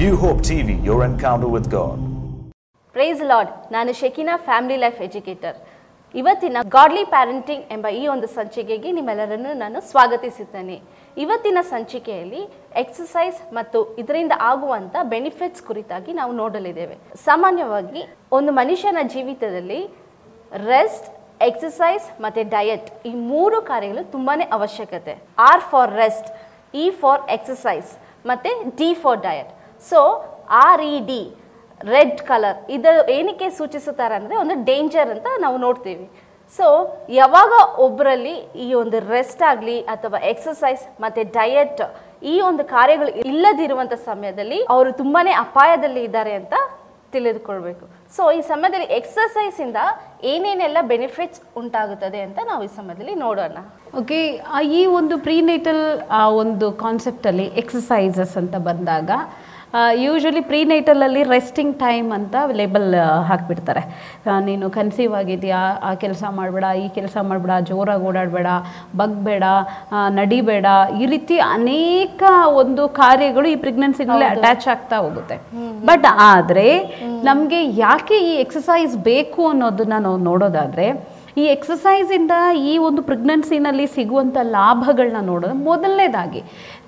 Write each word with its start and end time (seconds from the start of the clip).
New 0.00 0.14
hope 0.22 0.40
TV 0.48 0.74
your 0.88 1.00
encounter 1.06 1.50
with 1.54 1.68
God 1.74 2.02
praise 2.96 3.22
Lord 3.30 3.50
ನಾನು 3.74 3.90
Shekinah 4.00 4.34
family 4.48 4.76
life 4.82 4.98
educator 5.06 5.56
ಇವತ್ತಿನ 6.14 6.60
godly 6.74 7.02
parenting 7.14 7.64
ಎಂಬ 7.76 7.86
ಈ 8.00 8.02
ಒಂದು 8.12 8.28
ಸಂಚಿಕೆಗೆ 8.36 8.92
ನಿಮ್ಮೆಲ್ಲರನ್ನು 8.98 9.52
ನಾನು 9.62 9.80
ಸ್ವಾಗತಿಸುತ್ತೇನೆ 9.88 10.76
ಇವತ್ತಿನ 11.24 11.58
ಸಂಚಿಕೆಯಲ್ಲಿ 11.72 12.42
ಎಕ್ಸಸೈಸ್ 12.82 13.40
ಮತ್ತು 13.58 13.80
ಇದರಿಂದ 14.02 14.36
ಆಗುವಂಥ 14.50 14.94
ಬೆನಿಫಿಟ್ಸ್ 15.14 15.66
ಕುರಿತಾಗಿ 15.68 16.14
ನಾವು 16.20 16.34
ನೋಡಲಿದ್ದೇವೆ. 16.42 16.96
ಸಾಮಾನ್ಯವಾಗಿ 17.26 18.02
ಒಂದು 18.38 18.52
ಮನುಷ್ಯನ 18.60 19.02
ಜೀವಿತದಲ್ಲಿ 19.16 19.80
ರೆಸ್ಟ್ 20.72 21.08
ಎಕ್ಸಸೈಸ್ 21.50 22.08
ಮತ್ತು 22.26 22.48
ಡಯಟ್ 22.56 22.88
ಈ 23.10 23.14
ಮೂರು 23.32 23.60
ಕಾರ್ಯಗಳು 23.72 24.04
ತುಂಬಾ 24.16 24.36
ಅವಶ್ಯಕತೆ. 24.58 25.16
R 25.50 25.64
for 25.72 25.92
rest 26.02 26.30
E 26.84 26.88
for 27.02 27.22
exercise 27.38 27.92
ಮತ್ತು 28.30 28.50
D 28.80 28.90
for 29.04 29.22
diet 29.28 29.52
so 29.90 30.00
R 30.66 30.82
E 30.94 30.96
D 31.10 31.20
red 31.80 32.20
colour 32.28 32.58
ಇದು 32.76 32.92
ಏನಕ್ಕೆ 33.16 33.48
ಸೂಚಿಸುತ್ತಾರೆ 33.58 34.14
ಅಂದರೆ 34.20 34.36
ಒಂದು 34.42 34.54
ಡೇಂಜರ್ 34.70 35.10
ಅಂತ 35.14 35.28
ನಾವು 35.44 35.56
ನೋಡ್ತೀವಿ. 35.66 36.06
ಸೊ 36.56 36.66
ಯಾವಾಗ 37.20 37.52
ಒಬ್ಬರಲ್ಲಿ 37.86 38.34
ಈ 38.64 38.66
ಒಂದು 38.82 38.98
ರೆಸ್ಟ್ 39.14 39.42
ಆಗಲಿ 39.50 39.76
ಅಥವಾ 39.94 40.18
ಎಕ್ಸಸೈಸ್ 40.32 40.84
ಮತ್ತು 41.04 41.22
ಡಯಟ್ 41.38 41.82
ಈ 42.32 42.34
ಒಂದು 42.48 42.62
ಕಾರ್ಯಗಳು 42.74 43.10
ಇಲ್ಲದಿರುವಂಥ 43.30 43.94
ಸಮಯದಲ್ಲಿ 44.10 44.58
ಅವರು 44.74 44.90
ತುಂಬಾ 45.02 45.22
ಅಪಾಯದಲ್ಲಿ 45.46 46.02
ಇದ್ದಾರೆ 46.08 46.34
ಅಂತ 46.40 46.54
ತಿಳಿದುಕೊಳ್ಬೇಕು. 47.14 47.84
ಸೊ 48.14 48.22
ಈ 48.38 48.40
ಸಮಯದಲ್ಲಿ 48.52 48.88
ಎಕ್ಸಸೈಸಿಂದ 48.96 49.78
ಏನೇನೆಲ್ಲ 50.32 50.78
ಬೆನಿಫಿಟ್ಸ್ 50.92 51.40
ಉಂಟಾಗುತ್ತದೆ 51.60 52.20
ಅಂತ 52.26 52.38
ನಾವು 52.50 52.62
ಈ 52.66 52.70
ಸಮಯದಲ್ಲಿ 52.78 53.14
ನೋಡೋಣ. 53.26 53.58
ಓಕೆ 54.00 54.18
ಈ 54.78 54.82
ಒಂದು 55.00 55.16
ಪ್ರೀನೇಟಲ್ 55.28 55.84
ಒಂದು 56.42 56.66
ಕಾನ್ಸೆಪ್ಟಲ್ಲಿ 56.84 57.46
ಎಕ್ಸಸೈಸಸ್ 57.62 58.34
ಅಂತ 58.42 58.56
ಬಂದಾಗ 58.68 59.10
ಯೂಶ್ವಲಿ 60.04 60.42
ಪ್ರೀನೈಟಲಲ್ಲಿ 60.50 61.22
ರೆಸ್ಟಿಂಗ್ 61.32 61.74
ಟೈಮ್ 61.82 62.08
ಅಂತ 62.18 62.36
ಲೇಬಲ್ 62.60 62.86
ಹಾಕಿಬಿಡ್ತಾರೆ. 63.28 63.82
ನೀನು 64.48 64.66
ಕನ್ಸೀವ್ 64.76 65.14
ಆಗಿದೆಯಾ 65.20 65.60
ಆ 65.88 65.90
ಕೆಲಸ 66.04 66.22
ಮಾಡಬೇಡ 66.38 66.64
ಈ 66.84 66.86
ಕೆಲಸ 66.98 67.16
ಮಾಡಬೇಡ 67.30 67.56
ಜೋರಾಗಿ 67.70 68.06
ಓಡಾಡಬೇಡ 68.10 68.48
ಬಗ್ಬೇಡ 69.00 69.44
ನಡಿಬೇಡ. 70.18 70.66
ಈ 71.00 71.06
ರೀತಿ 71.14 71.38
ಅನೇಕ 71.56 72.22
ಒಂದು 72.62 72.84
ಕಾರ್ಯಗಳು 73.02 73.48
ಈ 73.54 73.58
ಪ್ರೆಗ್ನೆನ್ಸಿನಲ್ಲಿ 73.66 74.28
ಅಟ್ಯಾಚ್ 74.32 74.66
ಆಗ್ತಾ 74.74 74.98
ಹೋಗುತ್ತೆ. 75.04 75.38
ಬಟ್ 75.90 76.08
ಆದರೆ 76.32 76.68
ನಮಗೆ 77.30 77.60
ಯಾಕೆ 77.84 78.18
ಈ 78.30 78.34
ಎಕ್ಸಸೈಸ್ 78.46 78.96
ಬೇಕು 79.10 79.42
ಅನ್ನೋದನ್ನ 79.52 79.98
ನಾವು 80.08 80.18
ನೋಡೋದಾದರೆ 80.30 80.88
ಈ 81.40 81.42
ಎಕ್ಸಸೈಸಿಂದ 81.54 82.34
ಈ 82.70 82.72
ಒಂದು 82.86 83.00
ಪ್ರೆಗ್ನೆನ್ಸಿನಲ್ಲಿ 83.08 83.84
ಸಿಗುವಂಥ 83.96 84.36
ಲಾಭಗಳನ್ನ 84.54 85.20
ನೋಡೋದು 85.28 85.56
ಮೊದಲನೇದಾಗಿ. 85.68 86.40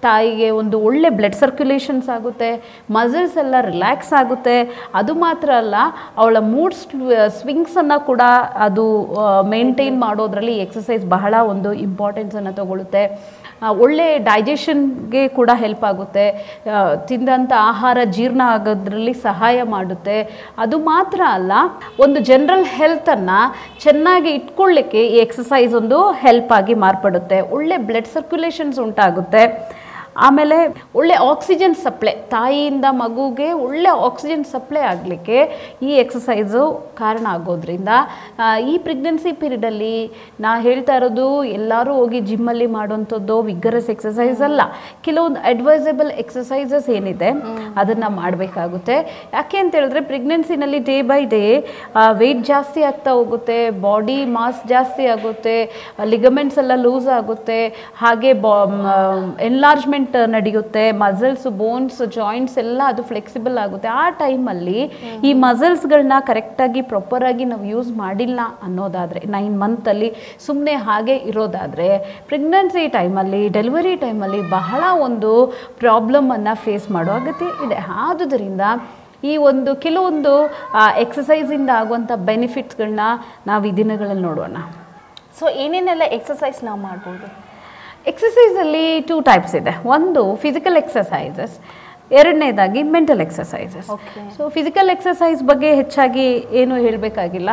ತಾಯಿಗೆ 0.06 0.48
ಒಂದು 0.60 0.76
ಒಳ್ಳೆ 0.88 1.10
ಬ್ಲಡ್ 1.18 1.38
ಸರ್ಕ್ಯುಲೇಷನ್ಸ್ 1.42 2.08
ಆಗುತ್ತೆ 2.16 2.50
ಮಸಲ್ಸ್ 2.96 3.36
ಎಲ್ಲ 3.42 3.56
ರಿಲ್ಯಾಕ್ಸ್ 3.70 4.12
ಆಗುತ್ತೆ. 4.20 4.56
ಅದು 5.00 5.12
ಮಾತ್ರ 5.24 5.50
ಅಲ್ಲ, 5.62 5.74
ಅವಳ 6.20 6.36
ಮೂಡ್ 6.52 6.76
ಸ್ವಿಂಗ್ಸನ್ನು 7.40 7.98
ಕೂಡ 8.10 8.22
ಅದು 8.68 8.86
ಮೇಂಟೈನ್ 9.54 9.98
ಮಾಡೋದ್ರಲ್ಲಿ 10.06 10.56
ಎಕ್ಸಸೈಸ್ 10.66 11.04
ಬಹಳ 11.16 11.34
ಒಂದು 11.52 11.72
ಇಂಪಾರ್ಟೆನ್ಸನ್ನು 11.86 12.54
ತಗೊಳ್ಳುತ್ತೆ 12.60 13.04
ಒಳ್ಳೆ 13.84 14.06
ಡೈಜೆಷನ್ಗೆ 14.28 15.22
ಕೂಡ 15.38 15.50
ಹೆಲ್ಪ್ 15.62 15.82
ಆಗುತ್ತೆ. 15.88 16.24
ತಿಂದಂಥ 17.08 17.52
ಆಹಾರ 17.70 17.98
ಜೀರ್ಣ 18.16 18.42
ಆಗೋದ್ರಲ್ಲಿ 18.54 19.14
ಸಹಾಯ 19.26 19.58
ಮಾಡುತ್ತೆ. 19.74 20.16
ಅದು 20.64 20.76
ಮಾತ್ರ 20.92 21.20
ಅಲ್ಲ, 21.38 21.52
ಒಂದು 22.04 22.20
ಜನರಲ್ 22.30 22.64
ಹೆಲ್ತನ್ನು 22.78 23.40
ಚೆನ್ನಾಗಿ 23.84 24.32
ಇಟ್ಕೊಳ್ಳಿಕ್ಕೆ 24.38 25.02
ಈ 25.12 25.18
ಎಕ್ಸಸೈಸ್ 25.26 25.74
ಒಂದು 25.80 25.98
ಹೆಲ್ಪ್ 26.24 26.54
ಆಗಿ 26.58 26.76
ಮಾರ್ಪಡುತ್ತೆ. 26.86 27.40
ಒಳ್ಳೆ 27.58 27.78
ಬ್ಲಡ್ 27.90 28.10
ಸರ್ಕ್ಯುಲೇಷನ್ಸ್ 28.16 28.80
ಉಂಟಾಗುತ್ತೆ. 28.86 29.44
ಆಮೇಲೆ 30.26 30.56
ಒಳ್ಳೆ 30.98 31.16
ಆಕ್ಸಿಜನ್ 31.32 31.74
ಸಪ್ಲೈ 31.84 32.14
ತಾಯಿಯಿಂದ 32.34 32.86
ಮಗುಗೆ 33.02 33.48
ಒಳ್ಳೆ 33.64 33.90
ಆಕ್ಸಿಜನ್ 34.08 34.44
ಸಪ್ಲೈ 34.54 34.82
ಆಗಲಿಕ್ಕೆ 34.92 35.38
ಈ 35.88 35.90
ಎಕ್ಸಸೈಸು 36.04 36.62
ಕಾರಣ 37.00 37.26
ಆಗೋದ್ರಿಂದ 37.36 37.88
ಈ 38.72 38.74
ಪ್ರೆಗ್ನೆನ್ಸಿ 38.86 39.32
ಪೀರಿಯಡಲ್ಲಿ 39.40 39.94
ನಾ 40.44 40.50
ಹೇಳ್ತಾ 40.66 40.94
ಇರೋದು 41.00 41.26
ಎಲ್ಲರೂ 41.58 41.92
ಹೋಗಿ 42.00 42.20
ಜಿಮ್ಮಲ್ಲಿ 42.30 42.68
ಮಾಡುವಂಥದ್ದು 42.76 43.36
ವಿಗ್ಗರಸ್ 43.50 43.90
ಎಕ್ಸಸೈಸ್ 43.94 44.40
ಅಲ್ಲ. 44.48 44.60
ಕೆಲವೊಂದು 45.06 45.40
ಅಡ್ವೈಸಬಲ್ 45.50 46.10
ಎಕ್ಸಸೈಸಸ್ 46.24 46.88
ಏನಿದೆ 46.96 47.30
ಅದನ್ನು 47.82 48.10
ಮಾಡಬೇಕಾಗುತ್ತೆ. 48.20 48.96
ಯಾಕೆ 49.36 49.58
ಅಂತ 49.62 49.72
ಹೇಳಿದ್ರೆ 49.78 50.02
ಪ್ರೆಗ್ನೆನ್ಸಿನಲ್ಲಿ 50.10 50.80
ಡೇ 50.90 50.96
ಬೈ 51.10 51.20
ಡೇ 51.34 51.42
ವೆಯ್ಟ್ 52.20 52.44
ಜಾಸ್ತಿ 52.52 52.80
ಆಗ್ತಾ 52.90 53.10
ಹೋಗುತ್ತೆ 53.18 53.58
ಬಾಡಿ 53.86 54.18
ಮಾಸ್ 54.36 54.62
ಜಾಸ್ತಿ 54.74 55.06
ಆಗುತ್ತೆ 55.14 55.56
ಲಿಗಮೆಂಟ್ಸ್ 56.12 56.58
ಎಲ್ಲ 56.62 56.72
ಲೂಸ್ 56.84 57.08
ಆಗುತ್ತೆ, 57.18 57.60
ಹಾಗೆ 58.02 58.32
ಬಾ 58.44 58.54
ಎನ್ಲಾರ್ಜ್ಮೆಂಟ್ 59.48 59.99
ನಡೆಯುತ್ತೆ 60.34 60.92
ಮಸಲ್ಸ್ 61.02 61.46
ಬೋನ್ಸ್ 61.60 62.00
ಜಾಯಿಂಟ್ಸ್ 62.16 62.56
ಎಲ್ಲ 62.62 62.80
ಅದು 62.86 63.02
ಫ್ಲೆಕ್ಸಿಬಲ್ 63.02 63.58
ಆಗುತ್ತೆ. 63.64 63.88
ಆ 63.88 64.04
ಟೈಮಲ್ಲಿ 64.22 64.80
ಈ 65.24 65.32
ಮಸಲ್ಸ್ಗಳನ್ನ 65.32 66.18
ಕರೆಕ್ಟಾಗಿ 66.30 66.82
ಪ್ರಾಪರಾಗಿ 66.92 67.44
ನಾವು 67.44 67.64
ಯೂಸ್ 67.64 67.90
ಮಾಡಿಲ್ಲ 68.04 68.40
ಅನ್ನೋದಾದ್ರೆ 68.62 69.22
ನೈನ್ 69.36 69.56
ಮಂತಲ್ಲಿ 69.60 70.10
ಸುಮ್ಮನೆ 70.46 70.74
ಹಾಗೆ 70.88 71.16
ಇರೋದಾದರೆ 71.32 71.90
ಪ್ರೆಗ್ನೆನ್ಸಿ 72.28 72.84
ಟೈಮಲ್ಲಿ 72.88 73.42
ಡೆಲಿವರಿ 73.58 73.96
ಟೈಮಲ್ಲಿ 73.96 74.42
ಬಹಳ 74.50 74.82
ಒಂದು 75.08 75.32
ಪ್ರಾಬ್ಲಮನ್ನು 75.78 76.56
ಫೇಸ್ 76.64 76.90
ಮಾಡೋ 76.90 77.12
ಅಗತ್ಯ 77.12 77.66
ಇದೆ. 77.66 77.78
ಆದುದರಿಂದ 78.06 78.60
ಈ 79.24 79.36
ಒಂದು 79.50 79.70
ಕೆಲವೊಂದು 79.76 80.34
ಎಕ್ಸಸೈಸಿಂದ 81.04 81.70
ಆಗುವಂಥ 81.80 82.12
ಬೆನಿಫಿಟ್ಸ್ಗಳನ್ನ 82.30 83.06
ನಾವು 83.46 83.64
ಈ 83.64 83.72
ದಿನಗಳಲ್ಲಿ 83.80 84.22
ನೋಡೋಣ. 84.22 84.56
ಸೊ 85.38 85.46
ಏನೇನೆಲ್ಲ 85.64 86.04
ಎಕ್ಸಸೈಸ್ 86.18 86.58
ನಾವು 86.64 86.80
ಮಾಡ್ಬೋದು? 86.80 87.26
ಎಕ್ಸಸೈಸಲ್ಲಿ 88.06 88.84
ಟೂ 89.08 89.16
ಟೈಪ್ಸ್ 89.28 89.54
ಇದೆ. 89.60 89.72
ಒಂದು 89.94 90.22
ಫಿಸಿಕಲ್ 90.44 90.78
ಎಕ್ಸಸೈಸಸ್ 90.82 91.56
ಎರಡನೇದಾಗಿ 92.18 92.80
mental 92.94 93.20
exercises 93.24 93.88
Okay. 93.96 94.22
So 94.36 94.42
physical 94.56 94.90
exercise 94.94 95.40
ಬಗ್ಗೆ 95.50 95.68
ಹೆಚ್ಚಾಗಿ 95.80 96.28
ಏನು 96.60 96.76
ಹೇಳಬೇಕಾಗಿಲ್ಲ. 96.84 97.50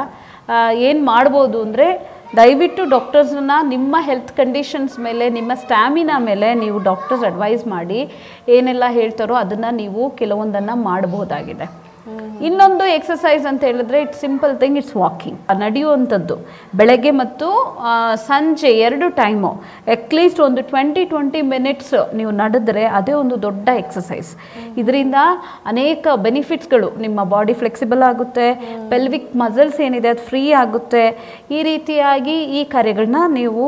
ಏನು 0.87 1.01
ಮಾಡ್ಬೋದು 1.11 1.57
ಅಂದರೆ 1.65 1.87
ದಯವಿಟ್ಟು 2.39 2.83
ಡಾಕ್ಟರ್ಸನ್ನ 2.93 3.55
ನಿಮ್ಮ 3.73 3.95
ಹೆಲ್ತ್ 4.07 4.31
ಕಂಡೀಷನ್ಸ್ 4.39 4.95
ಮೇಲೆ 5.07 5.25
ನಿಮ್ಮ 5.37 5.51
ಸ್ಟ್ಯಾಮಿನಾ 5.63 6.15
ಮೇಲೆ 6.29 6.47
ನೀವು 6.63 6.77
ಡಾಕ್ಟರ್ಸ್ 6.89 7.25
ಅಡ್ವೈಸ್ 7.29 7.63
ಮಾಡಿ 7.75 7.99
ಏನೆಲ್ಲ 8.55 8.85
ಹೇಳ್ತಾರೋ 8.99 9.35
ಅದನ್ನು 9.43 9.71
ನೀವು 9.81 10.03
ಕೆಲವೊಂದನ್ನು 10.21 10.75
ಮಾಡಬಹುದಾಗಿದೆ 10.89 11.67
ಇನ್ನೊಂದು 12.45 12.85
ಎಕ್ಸಸೈಸ್ 12.95 13.45
ಅಂತ 13.49 13.61
ಹೇಳಿದ್ರೆ 13.69 13.97
it's 14.05 14.21
simple 14.25 14.53
thing 14.61 14.77
it's 14.81 14.95
walking 15.01 15.39
ನಡೆಯುವಂಥದ್ದು. 15.63 16.35
ಬೆಳಗ್ಗೆ 16.79 17.11
ಮತ್ತು 17.21 17.47
ಸಂಜೆ 18.29 18.71
ಎರಡು 18.87 19.07
ಟೈಮು 19.21 19.51
ಅಟ್ಲೀಸ್ಟ್ 19.95 20.39
ಒಂದು 20.47 20.61
ಟ್ವೆಂಟಿ 20.71 21.03
ಟ್ವೆಂಟಿ 21.13 21.41
ಮಿನಿಟ್ಸ್ 21.53 21.95
ನೀವು 22.19 22.31
ನಡೆದ್ರೆ 22.41 22.83
ಅದೇ 22.99 23.13
ಒಂದು 23.21 23.37
ದೊಡ್ಡ 23.47 23.67
ಎಕ್ಸಸೈಸ್ 23.83 24.31
ಇದರಿಂದ 24.81 25.19
ಅನೇಕ 25.73 26.07
ಬೆನಿಫಿಟ್ಸ್ಗಳು 26.27 26.89
ನಿಮ್ಮ 27.05 27.19
ಬಾಡಿ 27.33 27.55
ಫ್ಲೆಕ್ಸಿಬಲ್ 27.61 28.03
ಆಗುತ್ತೆ. 28.11 28.47
ಪೆಲ್ವಿಕ್ 28.93 29.29
ಮಸಲ್ಸ್ 29.43 29.79
ಏನಿದೆ 29.87 30.11
ಅದು 30.13 30.25
ಫ್ರೀ 30.31 30.43
ಆಗುತ್ತೆ. 30.63 31.05
ಈ 31.57 31.61
ರೀತಿಯಾಗಿ 31.71 32.37
ಈ 32.59 32.63
ಕಾರ್ಯಗಳನ್ನ 32.75 33.21
ನೀವು 33.39 33.65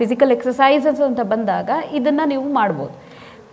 ಫಿಸಿಕಲ್ 0.00 0.34
ಎಕ್ಸಸೈಸಸ್ 0.38 1.02
ಅಂತ 1.08 1.20
ಬಂದಾಗ 1.34 1.70
ಇದನ್ನು 2.00 2.26
ನೀವು 2.34 2.46
ಮಾಡ್ಬೋದು. 2.60 2.94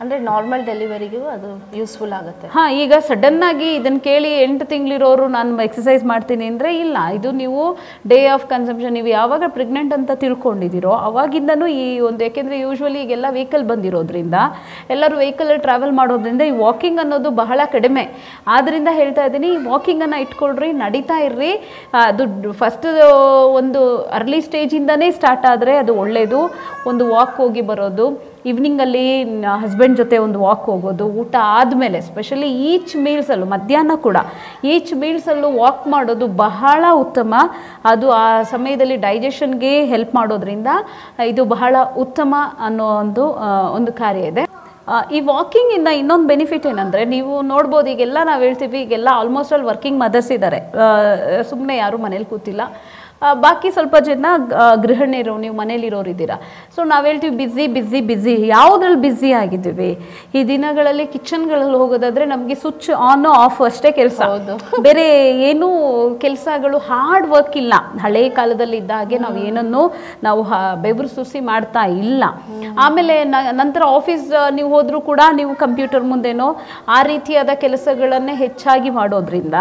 ಅಂದರೆ 0.01 0.17
ನಾರ್ಮಲ್ 0.27 0.61
ಡೆಲಿವರಿಗೂ 0.69 1.21
ಅದು 1.35 1.49
ಯೂಸ್ಫುಲ್ 1.77 2.13
ಆಗುತ್ತೆ. 2.17 2.47
ಹಾಂ, 2.55 2.67
ಈಗ 2.81 2.93
ಸಡನ್ 3.07 3.41
ಆಗಿ 3.47 3.69
ಇದನ್ನು 3.79 4.01
ಕೇಳಿ 4.07 4.31
ಎಂಟು 4.43 4.65
ತಿಂಗಳಿರೋರು 4.71 5.25
ನಾನು 5.35 5.61
ಎಕ್ಸಸೈಸ್ 5.67 6.03
ಮಾಡ್ತೀನಿ 6.11 6.45
ಅಂದರೆ 6.51 6.69
ಇಲ್ಲ, 6.83 6.97
ಇದು 7.17 7.29
ನೀವು 7.41 7.63
ಡೇ 8.11 8.19
ಆಫ್ 8.35 8.45
ಕನ್ಸಂಪ್ಷನ್ 8.53 8.95
ನೀವು 8.97 9.09
ಯಾವಾಗ 9.17 9.43
ಪ್ರೆಗ್ನೆಂಟ್ 9.57 9.93
ಅಂತ 9.97 10.11
ತಿಳ್ಕೊಂಡಿದ್ದೀರೋ 10.23 10.93
ಅವಾಗಿಂದನೂ 11.09 11.67
ಈ 11.81 11.85
ಒಂದು, 12.09 12.23
ಯಾಕೆಂದ್ರೆ 12.27 12.59
ಯೂಶ್ವಲಿ 12.65 13.01
ಈಗೆಲ್ಲ 13.05 13.27
ವೆಹಿಕಲ್ 13.39 13.65
ಬಂದಿರೋದ್ರಿಂದ, 13.71 14.35
ಎಲ್ಲರೂ 14.95 15.17
ವೆಹಿಕಲಲ್ಲಿ 15.23 15.63
ಟ್ರಾವೆಲ್ 15.67 15.93
ಮಾಡೋದ್ರಿಂದ 15.99 16.45
ಈ 16.51 16.53
ವಾಕಿಂಗ್ 16.63 17.01
ಅನ್ನೋದು 17.05 17.31
ಬಹಳ 17.43 17.59
ಕಡಿಮೆ. 17.75 18.05
ಆದ್ದರಿಂದ 18.55 18.89
ಹೇಳ್ತಾ 19.01 19.25
ಇದ್ದೀನಿ, 19.29 19.51
ಈ 19.57 19.59
ವಾಕಿಂಗನ್ನು 19.73 20.19
ಇಟ್ಕೊಳ್ರಿ, 20.27 20.71
ನಡೀತಾ 20.83 21.19
ಇರ್ರಿ. 21.27 21.53
ಅದು 22.07 22.53
ಫಸ್ಟ್ 22.63 22.89
ಒಂದು 23.59 23.83
ಅರ್ಲಿ 24.19 24.41
ಸ್ಟೇಜಿಂದನೇ 24.49 25.09
ಸ್ಟಾರ್ಟ್ 25.19 25.47
ಆದರೆ 25.53 25.75
ಅದು 25.83 25.93
ಒಳ್ಳೆಯದು 26.05 26.41
ಒಂದು 26.89 27.05
ವಾಕ್ 27.13 27.37
ಹೋಗಿ 27.43 27.65
ಬರೋದು. 27.69 28.07
ಈವ್ನಿಂಗಲ್ಲಿ 28.49 29.05
ಹಸ್ಬೆಂಡ್ 29.63 29.97
ಜೊತೆ 30.01 30.17
ಒಂದು 30.25 30.39
ವಾಕ್ 30.45 30.65
ಹೋಗೋದು, 30.71 31.05
ಊಟ 31.21 31.35
ಆದಮೇಲೆ 31.57 31.99
ಸ್ಪೆಷಲಿ 32.09 32.49
ಈಚ್ 32.71 32.93
ಮೀಲ್ಸಲ್ಲೂ 33.05 33.47
ಮಧ್ಯಾಹ್ನ 33.55 33.95
ಕೂಡ 34.07 34.17
ಈಚ್ 34.73 34.93
ಮೀಲ್ಸಲ್ಲೂ 35.01 35.49
ವಾಕ್ 35.61 35.85
ಮಾಡೋದು 35.93 36.27
ಬಹಳ 36.45 36.83
ಉತ್ತಮ. 37.03 37.33
ಅದು 37.91 38.07
ಆ 38.23 38.25
ಸಮಯದಲ್ಲಿ 38.53 38.97
ಡೈಜೆಷನ್ಗೆ 39.07 39.73
ಹೆಲ್ಪ್ 39.93 40.13
ಮಾಡೋದ್ರಿಂದ, 40.19 40.69
ಇದು 41.31 41.43
ಬಹಳ 41.55 41.75
ಉತ್ತಮ 42.05 42.35
ಅನ್ನೋ 42.67 42.87
ಒಂದು 43.03 43.25
ಒಂದು 43.79 43.93
ಕಾರ್ಯ 44.01 44.31
ಇದೆ. 44.33 44.45
ಈ 45.15 45.19
ವಾಕಿಂಗಿಂದ 45.33 45.89
ಇನ್ನೊಂದು 46.01 46.27
ಬೆನಿಫಿಟ್ 46.33 46.65
ಏನಂದರೆ, 46.69 47.01
ನೀವು 47.15 47.33
ನೋಡ್ಬೋದು, 47.49 47.87
ಈಗೆಲ್ಲ 47.93 48.19
ನಾವು 48.29 48.41
ಹೇಳ್ತೀವಿ, 48.45 48.77
ಈಗೆಲ್ಲ 48.85 49.09
ಆಲ್ಮೋಸ್ಟ್ 49.21 49.53
ಆಲ್ 49.55 49.65
ವರ್ಕಿಂಗ್ 49.71 49.99
ಮದರ್ಸ್ 50.05 50.31
ಇದ್ದಾರೆ 50.35 50.59
ಸುಮ್ಮನೆ 51.51 51.75
ಯಾರೂ 51.83 51.97
ಮನೇಲಿ 52.05 52.27
ಕೂತಿಲ್ಲ. 52.31 52.61
ಬಾಕಿ 53.43 53.69
ಸ್ವಲ್ಪ 53.75 53.95
ಜನ 54.07 54.25
ಗೃಹಿಣಿಯರು 54.83 55.33
ನೀವು 55.43 55.55
ಮನೇಲಿರೋರು 55.61 56.09
ಇದ್ದೀರಾ. 56.13 56.37
ಸೊ 56.75 56.83
ನಾವು 56.91 57.03
ಹೇಳ್ತೀವಿ 57.09 57.33
ಬ್ಯುಸಿ 57.41 57.65
ಬ್ಯುಸಿ 57.75 57.99
ಬ್ಯುಸಿ 58.09 58.33
ಯಾವುದ್ರಲ್ಲಿ 58.47 59.01
ಬ್ಯುಸಿ 59.05 59.29
ಆಗಿದ್ದೀವಿ? 59.41 59.89
ಈ 60.37 60.43
ದಿನಗಳಲ್ಲಿ 60.53 61.05
ಕಿಚನ್ಗಳಲ್ಲಿ 61.15 61.77
ಹೋಗೋದಾದ್ರೆ 61.81 62.25
ನಮಗೆ 62.33 62.55
ಸ್ವಿಚ್ 62.63 62.89
ಆನ್ 63.09 63.25
ಆಫ್ 63.33 63.59
ಅಷ್ಟೇ 63.69 63.91
ಕೆಲಸ. 63.99 64.19
ಬೇರೆ 64.87 65.05
ಏನೂ 65.49 65.67
ಕೆಲಸಗಳು 66.23 66.77
ಹಾರ್ಡ್ 66.89 67.27
ವರ್ಕ್ 67.35 67.57
ಇಲ್ಲ. 67.63 67.73
ಹಳೆ 68.05 68.23
ಕಾಲದಲ್ಲಿ 68.39 68.77
ಇದ್ದ 68.83 68.91
ಹಾಗೆ 68.99 69.19
ನಾವು 69.25 69.37
ಏನನ್ನು 69.49 69.83
ನಾವು 70.27 70.41
ಬೆವರು 70.85 71.09
ಸುಸಿ 71.17 71.39
ಮಾಡ್ತಾ 71.51 71.83
ಇಲ್ಲ. 72.03 72.23
ಆಮೇಲೆ 72.85 73.15
ನಂತರ 73.61 73.81
ಆಫೀಸ್ 73.97 74.27
ನೀವು 74.57 74.69
ಹೋದ್ರೂ 74.75 74.99
ಕೂಡ 75.09 75.21
ನೀವು 75.39 75.53
ಕಂಪ್ಯೂಟರ್ 75.65 76.05
ಮುಂದೆನೋ 76.11 76.47
ಆ 76.97 76.99
ರೀತಿಯಾದ 77.11 77.51
ಕೆಲಸಗಳನ್ನೇ 77.65 78.35
ಹೆಚ್ಚಾಗಿ 78.45 78.89
ಮಾಡೋದ್ರಿಂದ 78.89 79.57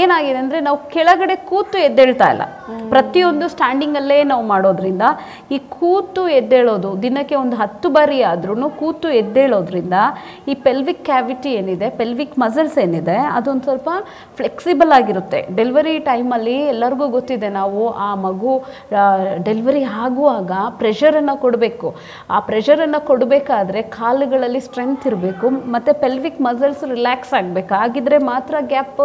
ಏನಾಗಿದೆ 0.00 0.38
ಅಂದರೆ 0.42 0.58
ನಾವು 0.66 0.78
ಕೆಳಗಡೆ 0.94 1.36
ಕೂತು 1.50 1.78
ಎದ್ದೇಳ್ತಾ 1.88 2.26
ಇಲ್ಲ. 2.34 2.44
ಪ್ರತಿಯೊಂದು 2.92 3.46
ಸ್ಟ್ಯಾಂಡಿಂಗಲ್ಲೇ 3.52 4.18
ನಾವು 4.30 4.44
ಮಾಡೋದ್ರಿಂದ 4.52 5.04
ಈ 5.54 5.58
ಕೂತು 5.76 6.22
ಎದ್ದೇಳೋದು, 6.38 6.90
ದಿನಕ್ಕೆ 7.04 7.36
ಒಂದು 7.42 7.56
ಹತ್ತು 7.62 7.88
ಬಾರಿ 7.96 8.18
ಆದ್ರೂ 8.30 8.68
ಕೂತು 8.80 9.08
ಎದ್ದೇಳೋದ್ರಿಂದ 9.22 9.96
ಈ 10.50 10.54
ಪೆಲ್ವಿಕ್ 10.66 11.02
ಕ್ಯಾವಿಟಿ 11.10 11.50
ಏನಿದೆ 11.60 11.88
ಪೆಲ್ವಿಕ್ 12.00 12.34
ಮಸಲ್ಸ್ 12.44 12.76
ಏನಿದೆ, 12.84 13.16
ಅದೊಂದು 13.36 13.64
ಸ್ವಲ್ಪ 13.68 13.88
ಫ್ಲೆಕ್ಸಿಬಲ್ 14.40 14.92
ಆಗಿರುತ್ತೆ. 14.98 15.40
ಡೆಲಿವರಿ 15.58 15.94
ಟೈಮಲ್ಲಿ 16.10 16.56
ಎಲ್ಲರಿಗೂ 16.74 17.08
ಗೊತ್ತಿದೆ 17.16 17.50
ನಾವು 17.60 17.82
ಆ 18.08 18.10
ಮಗು 18.26 18.52
ಡೆಲಿವರಿ 19.48 19.84
ಆಗುವಾಗ 20.04 20.52
ಪ್ರೆಷರನ್ನು 20.82 21.36
ಕೊಡಬೇಕು. 21.44 21.90
ಆ 22.34 22.40
ಪ್ರೆಷರನ್ನು 22.50 23.00
ಕೊಡಬೇಕಾದ್ರೆ 23.10 23.82
ಕಾಲುಗಳಲ್ಲಿ 24.00 24.62
ಸ್ಟ್ರೆಂತ್ 24.68 25.06
ಇರಬೇಕು, 25.10 25.48
ಮತ್ತು 25.76 25.92
ಪೆಲ್ವಿಕ್ 26.04 26.40
ಮಸಲ್ಸ್ 26.48 26.84
ರಿಲ್ಯಾಕ್ಸ್ 26.94 27.34
ಆಗಬೇಕು. 27.40 27.74
ಆಗಿದ್ರೆ 27.84 28.18
ಮಾತ್ರ 28.32 28.54
ಗ್ಯಾಪ್ 28.74 29.02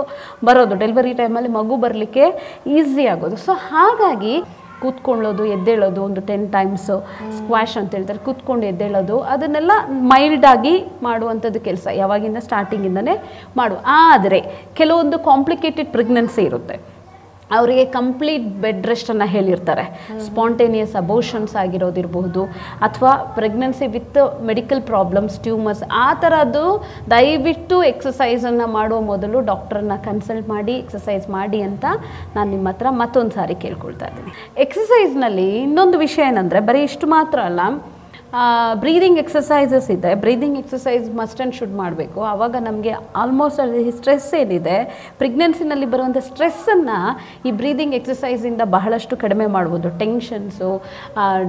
ಬರೋದು. 0.50 0.73
ಡೆಲಿವರಿ 0.74 1.14
ಟೈಮಲ್ಲಿ 1.14 1.50
ಮಗು 1.50 1.76
ಬರಲಿಕ್ಕೆ 1.76 2.24
ಈಸಿ 2.68 3.06
ಆಗೋದು. 3.06 3.38
ಸೊ 3.38 3.52
ಹಾಗಾಗಿ 3.52 4.44
ಕೂತ್ಕೊಳ್ಳೋದು, 4.82 5.46
ಎದ್ದೇಳೋದು 5.46 6.04
ಒಂದು 6.04 6.22
ಟೆನ್ 6.22 6.52
ಟೈಮ್ಸು 6.52 7.08
ಸ್ಕ್ವಾಶ್ 7.38 7.78
ಅಂತ 7.78 7.96
ಹೇಳ್ತಾರೆ. 7.96 8.20
ಕೂತ್ಕೊಂಡು 8.20 8.66
ಎದ್ದೇಳೋದು, 8.66 9.20
ಅದನ್ನೆಲ್ಲ 9.20 9.72
ಮೈಲ್ಡಾಗಿ 9.88 10.86
ಮಾಡುವಂಥದ್ದು 11.04 11.60
ಕೆಲಸ. 11.60 11.88
ಯಾವಾಗಿಂದ 11.94 12.38
ಸ್ಟಾರ್ಟಿಂಗಿಂದನೇ 12.38 13.24
ಮಾಡು 13.58 13.76
ಆದರೆ, 13.88 14.44
ಕೆಲವೊಂದು 14.74 15.20
ಕಾಂಪ್ಲಿಕೇಟೆಡ್ 15.20 15.90
ಪ್ರೆಗ್ನೆನ್ಸಿ 15.90 16.42
ಇರುತ್ತೆ. 16.42 16.93
ಅವರಿಗೆ 17.58 17.86
ಕಂಪ್ಲೀಟ್ 17.98 18.48
ಬೆಡ್ 18.64 18.88
ರೆಸ್ಟನ್ನು 18.92 19.28
ಹೇಳಿರ್ತಾರೆ. 19.36 19.86
ಸ್ಪಾಂಟೇನಿಯಸ್ 20.26 20.96
ಅಬೋಷನ್ಸ್ 21.02 21.56
ಆಗಿರೋದಿರಬಹುದು 21.64 22.44
ಅಥವಾ 22.88 23.14
pregnancy 23.38 23.88
with 23.98 24.20
medical 24.50 24.82
problems 24.92 25.38
tumours 25.44 25.84
ಆ 26.06 26.08
ಥರದ್ದು 26.24 26.66
ದಯವಿಟ್ಟು 27.16 27.78
ಎಕ್ಸಸೈಸನ್ನು 27.84 28.68
ಮಾಡುವ 28.78 29.00
ಮೊದಲು 29.12 29.40
ಡಾಕ್ಟ್ರನ್ನ 29.52 29.98
ಕನ್ಸಲ್ಟ್ 30.10 30.50
ಮಾಡಿ 30.50 30.76
ಎಕ್ಸಸೈಸ್ 30.84 31.28
ಮಾಡಿ 31.30 31.62
ಅಂತ 31.70 31.86
ನಾನು 32.36 32.50
ನಿಮ್ಮ 32.50 32.68
ಹತ್ರ 32.70 32.88
ಮತ್ತೊಂದು 33.02 33.34
ಸಾರಿ 33.40 33.56
ಕೇಳ್ಕೊಳ್ತಾ 33.66 34.08
ಇದ್ದೀನಿ. 34.08 34.32
ಎಕ್ಸಸೈಸ್ನಲ್ಲಿ 34.58 35.50
ಇನ್ನೊಂದು 35.66 35.98
ವಿಷಯ 36.06 36.24
ಏನಂದರೆ 36.32 36.60
ಬರೀ 36.70 36.84
ಇಷ್ಟು 36.90 37.08
ಮಾತ್ರ 37.08 37.40
ಅಲ್ಲ 37.50 37.62
ಬ್ರೀದಿಂಗ್ 38.84 39.20
ಎಕ್ಸಸೈಸಸ್ 39.22 39.88
ಇದೆ. 39.96 40.12
Breathing 40.24 40.58
exercise 40.62 41.06
must 41.20 41.40
and 41.40 41.56
should 41.58 41.76
ಮಾಡಬೇಕು. 41.82 42.20
ಆವಾಗ 42.32 42.56
ನಮಗೆ 42.68 42.94
ಆಲ್ಮೋಸ್ಟ್ 43.22 43.60
ಅಲ್ಲಿ 43.60 43.92
ಸ್ಟ್ರೆಸ್ 43.98 44.30
ಏನಿದೆ 44.40 44.78
ಪ್ರೆಗ್ನೆನ್ಸಿನಲ್ಲಿ 45.18 45.88
ಬರುವಂಥ 45.94 46.18
ಸ್ಟ್ರೆಸ್ಸನ್ನು 46.30 46.98
ಈ 47.48 47.52
ಬ್ರೀದಿಂಗ್ 47.52 47.96
ಎಕ್ಸಸೈಸಿಂದ 48.00 48.62
ಬಹಳಷ್ಟು 48.78 49.18
ಕಡಿಮೆ 49.24 49.48
ಮಾಡ್ಬೋದು. 49.58 49.90
ಟೆನ್ಷನ್ಸು 50.00 50.72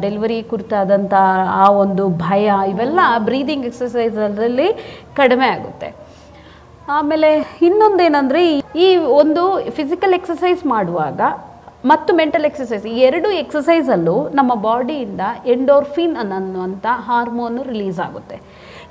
ಡೆಲಿವರಿ 0.05 0.43
ಕುರಿತಾದಂಥ 0.43 1.15
ಆ 1.63 1.67
ಒಂದು 1.85 2.07
ಭಯ, 2.09 2.53
ಇವೆಲ್ಲ 2.69 3.01
ಬ್ರೀದಿಂಗ್ 3.31 3.67
ಎಕ್ಸಸೈಸಲ್ಲಿ 3.71 4.69
ಕಡಿಮೆ 5.17 5.49
ಆಗುತ್ತೆ. 5.57 5.91
ಆಮೇಲೆ 6.99 7.33
ಇನ್ನೊಂದೇನೆಂದರೆ 7.63 8.45
ಈ 8.87 8.97
ಒಂದು 8.97 9.43
ಫಿಸಿಕಲ್ 9.71 10.15
ಎಕ್ಸಸೈಸ್ 10.21 10.63
ಮಾಡುವಾಗ 10.67 11.21
ಮತ್ತು 11.91 12.15
ಮೆಂಟಲ್ 12.15 12.45
ಎಕ್ಸಸೈಸ್ 12.45 12.87
ಈ 12.87 12.99
ಎರಡು 12.99 13.31
ಎಕ್ಸಸೈಸಲ್ಲೂ 13.31 14.29
ನಮ್ಮ 14.29 14.55
ಬಾಡಿಯಿಂದ 14.55 15.21
ಎಂಡೋರ್ಫಿನ್ 15.47 16.17
ಅನ್ನುವಂಥ 16.17 16.87
ಹಾರ್ಮೋನು 16.91 17.63
ರಿಲೀಸ್ 17.63 18.01
ಆಗುತ್ತೆ. 18.01 18.37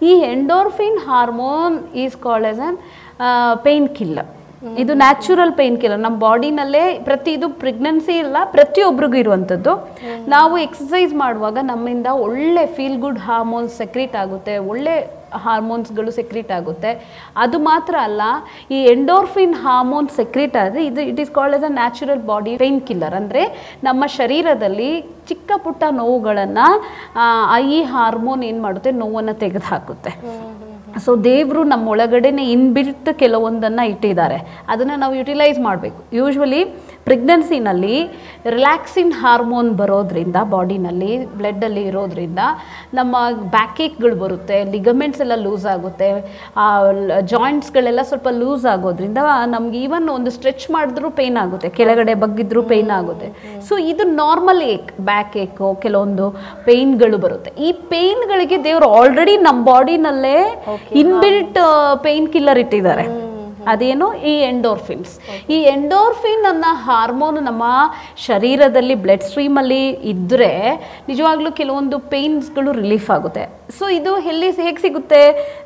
ಈ 0.01 0.11
endorphin 0.35 0.99
hormone 1.07 1.95
is 1.95 2.17
called 2.17 2.47
as 2.47 2.59
an 2.59 2.77
pain 3.63 3.89
killer 3.89 4.29
ಇದು 4.81 4.93
ನ್ಯಾಚುರಲ್ 5.03 5.53
ಪೇನ್ 5.59 5.77
ಕಿಲ್ಲರ್ 5.81 6.01
ನಮ್ಮ 6.05 6.17
ಬಾಡಿನಲ್ಲೇ 6.27 6.83
ಪ್ರತಿ 7.07 7.31
ಇದು 7.37 7.47
ಪ್ರೆಗ್ನೆನ್ಸಿ 7.63 8.13
ಇಲ್ಲ 8.25 8.37
ಪ್ರತಿಯೊಬ್ಬರಿಗೂ 8.53 9.17
ಇರುವಂಥದ್ದು. 9.23 9.73
ನಾವು 10.35 10.53
ಎಕ್ಸಸೈಸ್ 10.67 11.13
ಮಾಡುವಾಗ 11.23 11.57
ನಮ್ಮಿಂದ 11.71 12.07
ಒಳ್ಳೆ 12.27 12.63
ಫೀಲ್ 12.77 13.01
ಗುಡ್ 13.03 13.19
ಹಾರ್ಮೋನ್ಸ್ 13.27 13.75
ಸೆಕ್ರೀಟ್ 13.81 14.15
ಆಗುತ್ತೆ, 14.23 14.55
ಒಳ್ಳೆ 14.71 14.95
ಹಾರ್ಮೋನ್ಸ್ಗಳು 15.45 16.11
ಸೆಕ್ರೀಟ್ 16.17 16.51
ಆಗುತ್ತೆ. 16.57 16.91
ಅದು 17.43 17.57
ಮಾತ್ರ 17.69 17.93
ಅಲ್ಲ, 18.07 18.21
ಈ 18.75 18.79
ಎಂಡೋರ್ಫಿನ್ 18.95 19.55
ಹಾರ್ಮೋನ್ 19.63 20.09
ಸೆಕ್ರೀಟ್ 20.19 20.57
ಆದರೆ 20.63 20.81
ಇದು 20.89 21.01
it 21.11 21.21
is 21.23 21.31
called 21.37 21.57
as 21.59 21.67
a 21.69 21.71
natural 21.79 22.21
body 22.31 22.53
pain 22.63 22.79
killer 22.89 23.15
ಅಂದರೆ 23.21 23.43
ನಮ್ಮ 23.87 24.03
ಶರೀರದಲ್ಲಿ 24.19 24.91
ಚಿಕ್ಕ 25.31 25.51
ಪುಟ್ಟ 25.65 25.83
ನೋವುಗಳನ್ನು 26.01 26.67
ಈ 27.77 27.79
ಹಾರ್ಮೋನ್ 27.95 28.43
ಏನು 28.51 28.61
ಮಾಡುತ್ತೆ, 28.67 28.93
ನೋವನ್ನು 29.03 29.35
ತೆಗೆದುಹಾಕುತ್ತೆ. 29.45 30.13
ಸೊ 31.05 31.15
ದೇವರು 31.15 31.63
ನಮ್ಮ 31.63 31.87
ಒಳಗಡೆನೆ 31.87 32.51
ಇನ್ಬಿಲ್ಟ್ 32.51 33.19
ಕೆಲವೊಂದನ್ನು 33.19 33.87
ಇಟ್ಟಿದ್ದಾರೆ. 33.87 34.37
ಅದನ್ನು 34.67 34.95
ನಾವು 34.95 35.15
ಯುಟಿಲೈಸ್ 35.15 35.59
ಮಾಡಬೇಕು. 35.59 36.03
ಯೂಶ್ವಲಿ 36.13 36.63
ಪ್ರೆಗ್ನೆನ್ಸಿನಲ್ಲಿ 37.07 37.95
ರಿಲ್ಯಾಕ್ಸಿನ್ 38.55 39.11
ಹಾರ್ಮೋನ್ 39.21 39.69
ಬರೋದ್ರಿಂದ 39.81 40.37
ಬಾಡಿನಲ್ಲಿ 40.53 41.11
ಬ್ಲಡ್ಡಲ್ಲಿ 41.39 41.83
ಇರೋದ್ರಿಂದ 41.89 42.41
ನಮ್ಮ 42.99 43.15
ಬ್ಯಾಕೇಕ್ಗಳು 43.55 44.15
ಬರುತ್ತೆ 44.23 44.57
ಲಿಗಮೆಂಟ್ಸ್ 44.75 45.21
ಎಲ್ಲ 45.25 45.35
ಲೂಸ್ 45.45 45.65
ಆಗುತ್ತೆ 45.73 46.09
ಜಾಯಿಂಟ್ಸ್ಗಳೆಲ್ಲ 47.33 48.03
ಸ್ವಲ್ಪ 48.11 48.27
ಲೂಸ್ 48.41 48.67
ಆಗೋದ್ರಿಂದ 48.73 49.19
ನಮ್ಗೆ 49.55 49.79
ಈವನ್ 49.85 50.07
ಒಂದು 50.17 50.31
ಸ್ಟ್ರೆಚ್ 50.37 50.65
ಮಾಡಿದ್ರೂ 50.75 51.09
ಪೇನ್ 51.19 51.39
ಆಗುತ್ತೆ 51.43 51.71
ಕೆಳಗಡೆ 51.79 52.15
ಬಗ್ಗಿದ್ರೂ 52.23 52.63
ಪೇನ್ 52.73 52.91
ಆಗುತ್ತೆ. 52.99 53.29
ಸೊ 53.67 53.73
ಇದು 53.91 54.05
ನಾರ್ಮಲ್ 54.21 54.63
ಏಕ್ 54.75 54.91
ಬ್ಯಾಕ್ 55.11 55.35
ಏಕು 55.45 55.69
ಕೆಲವೊಂದು 55.85 56.27
ಪೇಯ್ನ್ಗಳು 56.69 57.19
ಬರುತ್ತೆ. 57.25 57.51
ಈ 57.67 57.71
ಪೇಯ್ನ್ಗಳಿಗೆ 57.93 58.59
ದೇವರು 58.69 58.89
ಆಲ್ರೆಡಿ 59.01 59.35
ನಮ್ಮ 59.47 59.59
ಬಾಡಿನಲ್ಲೇ 59.71 60.37
ಇನ್ಬಿಲ್ಟ್ 61.03 61.59
ಪೇಯ್ನ್ 62.07 62.31
ಕಿಲ್ಲರ್ 62.35 62.61
ಇಟ್ಟಿದ್ದಾರೆ. 62.65 63.05
ಅದೇನು 63.71 64.07
ಈ 64.31 64.33
ಎಂಡೋರ್ಫಿನ್ಸ್. 64.51 65.13
ಈ 65.55 65.57
ಎಂಡೋರ್ಫಿನ್ 65.75 66.45
ಅನ್ನೋ 66.51 66.71
ಹಾರ್ಮೋನ್ 66.87 67.39
ನಮ್ಮ 67.49 67.63
ಶರೀರದಲ್ಲಿ 68.27 68.95
ಬ್ಲಡ್ 69.05 69.25
ಸ್ಟ್ರೀಮಲ್ಲಿ 69.27 69.83
ಇದ್ದರೆ 70.13 70.51
ನಿಜವಾಗ್ಲೂ 71.07 71.51
ಕೆಲವೊಂದು 71.51 71.99
ಪೇಯ್ನ್ಸ್ಗಳು 72.13 72.71
ರಿಲೀಫ್ 72.81 73.09
ಆಗುತ್ತೆ. 73.17 73.45
ಸೊ 73.79 73.85
ಇದು 73.99 74.13
ಎಲ್ಲಿ 74.31 74.49
ಹೇಗೆ 74.65 74.81
ಸಿಗುತ್ತೆ? 74.85 75.21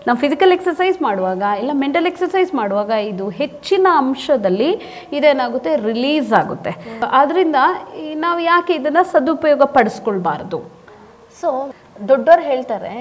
ನಾವು 0.08 0.18
ಫಿಸಿಕಲ್ 0.26 0.54
ಎಕ್ಸಸೈಸ್ 0.58 1.02
ಮಾಡುವಾಗ 1.02 1.44
ಇಲ್ಲ 1.60 1.72
ಮೆಂಟಲ್ 1.74 2.10
ಎಕ್ಸಸೈಸ್ 2.12 2.56
ಮಾಡುವಾಗ 2.56 2.92
ಇದು 3.12 3.28
ಹೆಚ್ಚಿನ 3.42 3.88
ಅಂಶದಲ್ಲಿ 4.04 4.72
ಇದೇನಾಗುತ್ತೆ? 5.18 5.74
ರಿಲೀಸ್ 5.90 6.34
ಆಗುತ್ತೆ. 6.42 6.74
ಆದ್ದರಿಂದ 7.20 7.56
ನಾವು 8.26 8.40
ಯಾಕೆ 8.40 8.74
ಇದನ್ನು 8.74 9.04
ಸದುಪಯೋಗ 9.12 9.64
ಪಡಿಸ್ಕೊಳ್ಬಾರ್ದು? 9.78 10.60
ಸೊ 11.42 11.50
ದೊಡ್ಡವ್ರು 12.10 12.44
ಹೇಳ್ತಾರೆ 12.52 12.94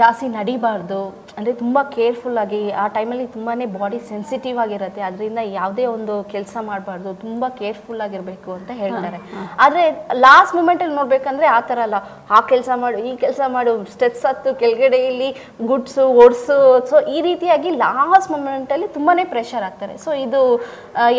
ಜಾಸ್ತಿ 0.00 0.26
ನಡಿಬಾರ್ದು. 0.36 0.98
ಅಂದರೆ 1.36 1.52
ತುಂಬ 1.62 1.78
ಕೇರ್ಫುಲ್ಲಾಗಿ 1.94 2.60
ಆ 2.82 2.84
ಟೈಮಲ್ಲಿ 2.96 3.26
ತುಂಬಾ 3.36 3.52
ಬಾಡಿ 3.78 3.98
ಸೆನ್ಸಿಟಿವ್ 4.10 4.58
ಆಗಿರುತ್ತೆ. 4.64 5.00
ಅದರಿಂದ 5.08 5.40
ಯಾವುದೇ 5.56 5.84
ಒಂದು 5.94 6.14
ಕೆಲಸ 6.34 6.54
ಮಾಡಬಾರ್ದು. 6.68 7.10
ತುಂಬ 7.24 7.44
ಕೇರ್ಫುಲ್ 7.60 8.02
ಆಗಿರಬೇಕು 8.06 8.50
ಅಂತ 8.58 8.70
ಹೇಳ್ತಾರೆ. 8.82 9.18
ಆದರೆ 9.64 9.84
ಲಾಸ್ಟ್ 10.26 10.54
ಮೂಮೆಂಟಲ್ಲಿ 10.58 10.96
ನೋಡ್ಬೇಕಂದ್ರೆ 11.00 11.48
ಆ 11.56 11.58
ಥರ 11.70 11.80
ಅಲ್ಲ. 11.86 12.00
ಆ 12.36 12.40
ಕೆಲಸ 12.52 12.70
ಮಾಡು 12.84 13.00
ಈ 13.08 13.12
ಕೆಲಸ 13.24 13.40
ಮಾಡು 13.56 13.74
ಸ್ಟೆಪ್ಸ್ 13.94 14.24
ಹತ್ತು 14.28 14.52
ಕೆಳಗಡೆ 14.62 15.00
ಇಲ್ಲಿ 15.10 15.30
ಗುಡ್ಸು 15.72 16.06
ಓಡಿಸು. 16.24 16.60
ಸೊ 16.92 16.98
ಈ 17.16 17.20
ರೀತಿಯಾಗಿ 17.28 17.72
ಲಾಸ್ಟ್ 17.84 18.30
ಮೂಮೆಂಟಲ್ಲಿ 18.36 18.88
ತುಂಬಾ 18.98 19.14
ಪ್ರೆಷರ್ 19.34 19.66
ಆಗ್ತಾರೆ. 19.70 19.96
ಸೊ 20.06 20.12
ಇದು 20.26 20.42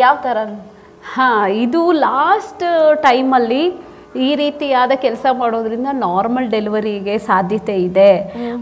ಯಾವ 0.04 0.16
ಥರ? 0.28 0.38
ಹಾಂ 1.12 1.44
ಇದು 1.66 1.82
ಲಾಸ್ಟ್ 2.08 2.64
ಟೈಮಲ್ಲಿ 3.08 3.62
ಈ 4.16 4.34
ರೀತಿಯಾದ 4.34 4.92
ಕೆಲಸ 4.94 5.26
ಮಾಡೋದ್ರಿಂದ 5.32 5.88
ನಾರ್ಮಲ್ 5.92 6.50
ಡೆಲಿವರಿಗೆ 6.50 7.18
ಸಾಧ್ಯತೆ 7.18 7.76
ಇದೆ 7.82 8.12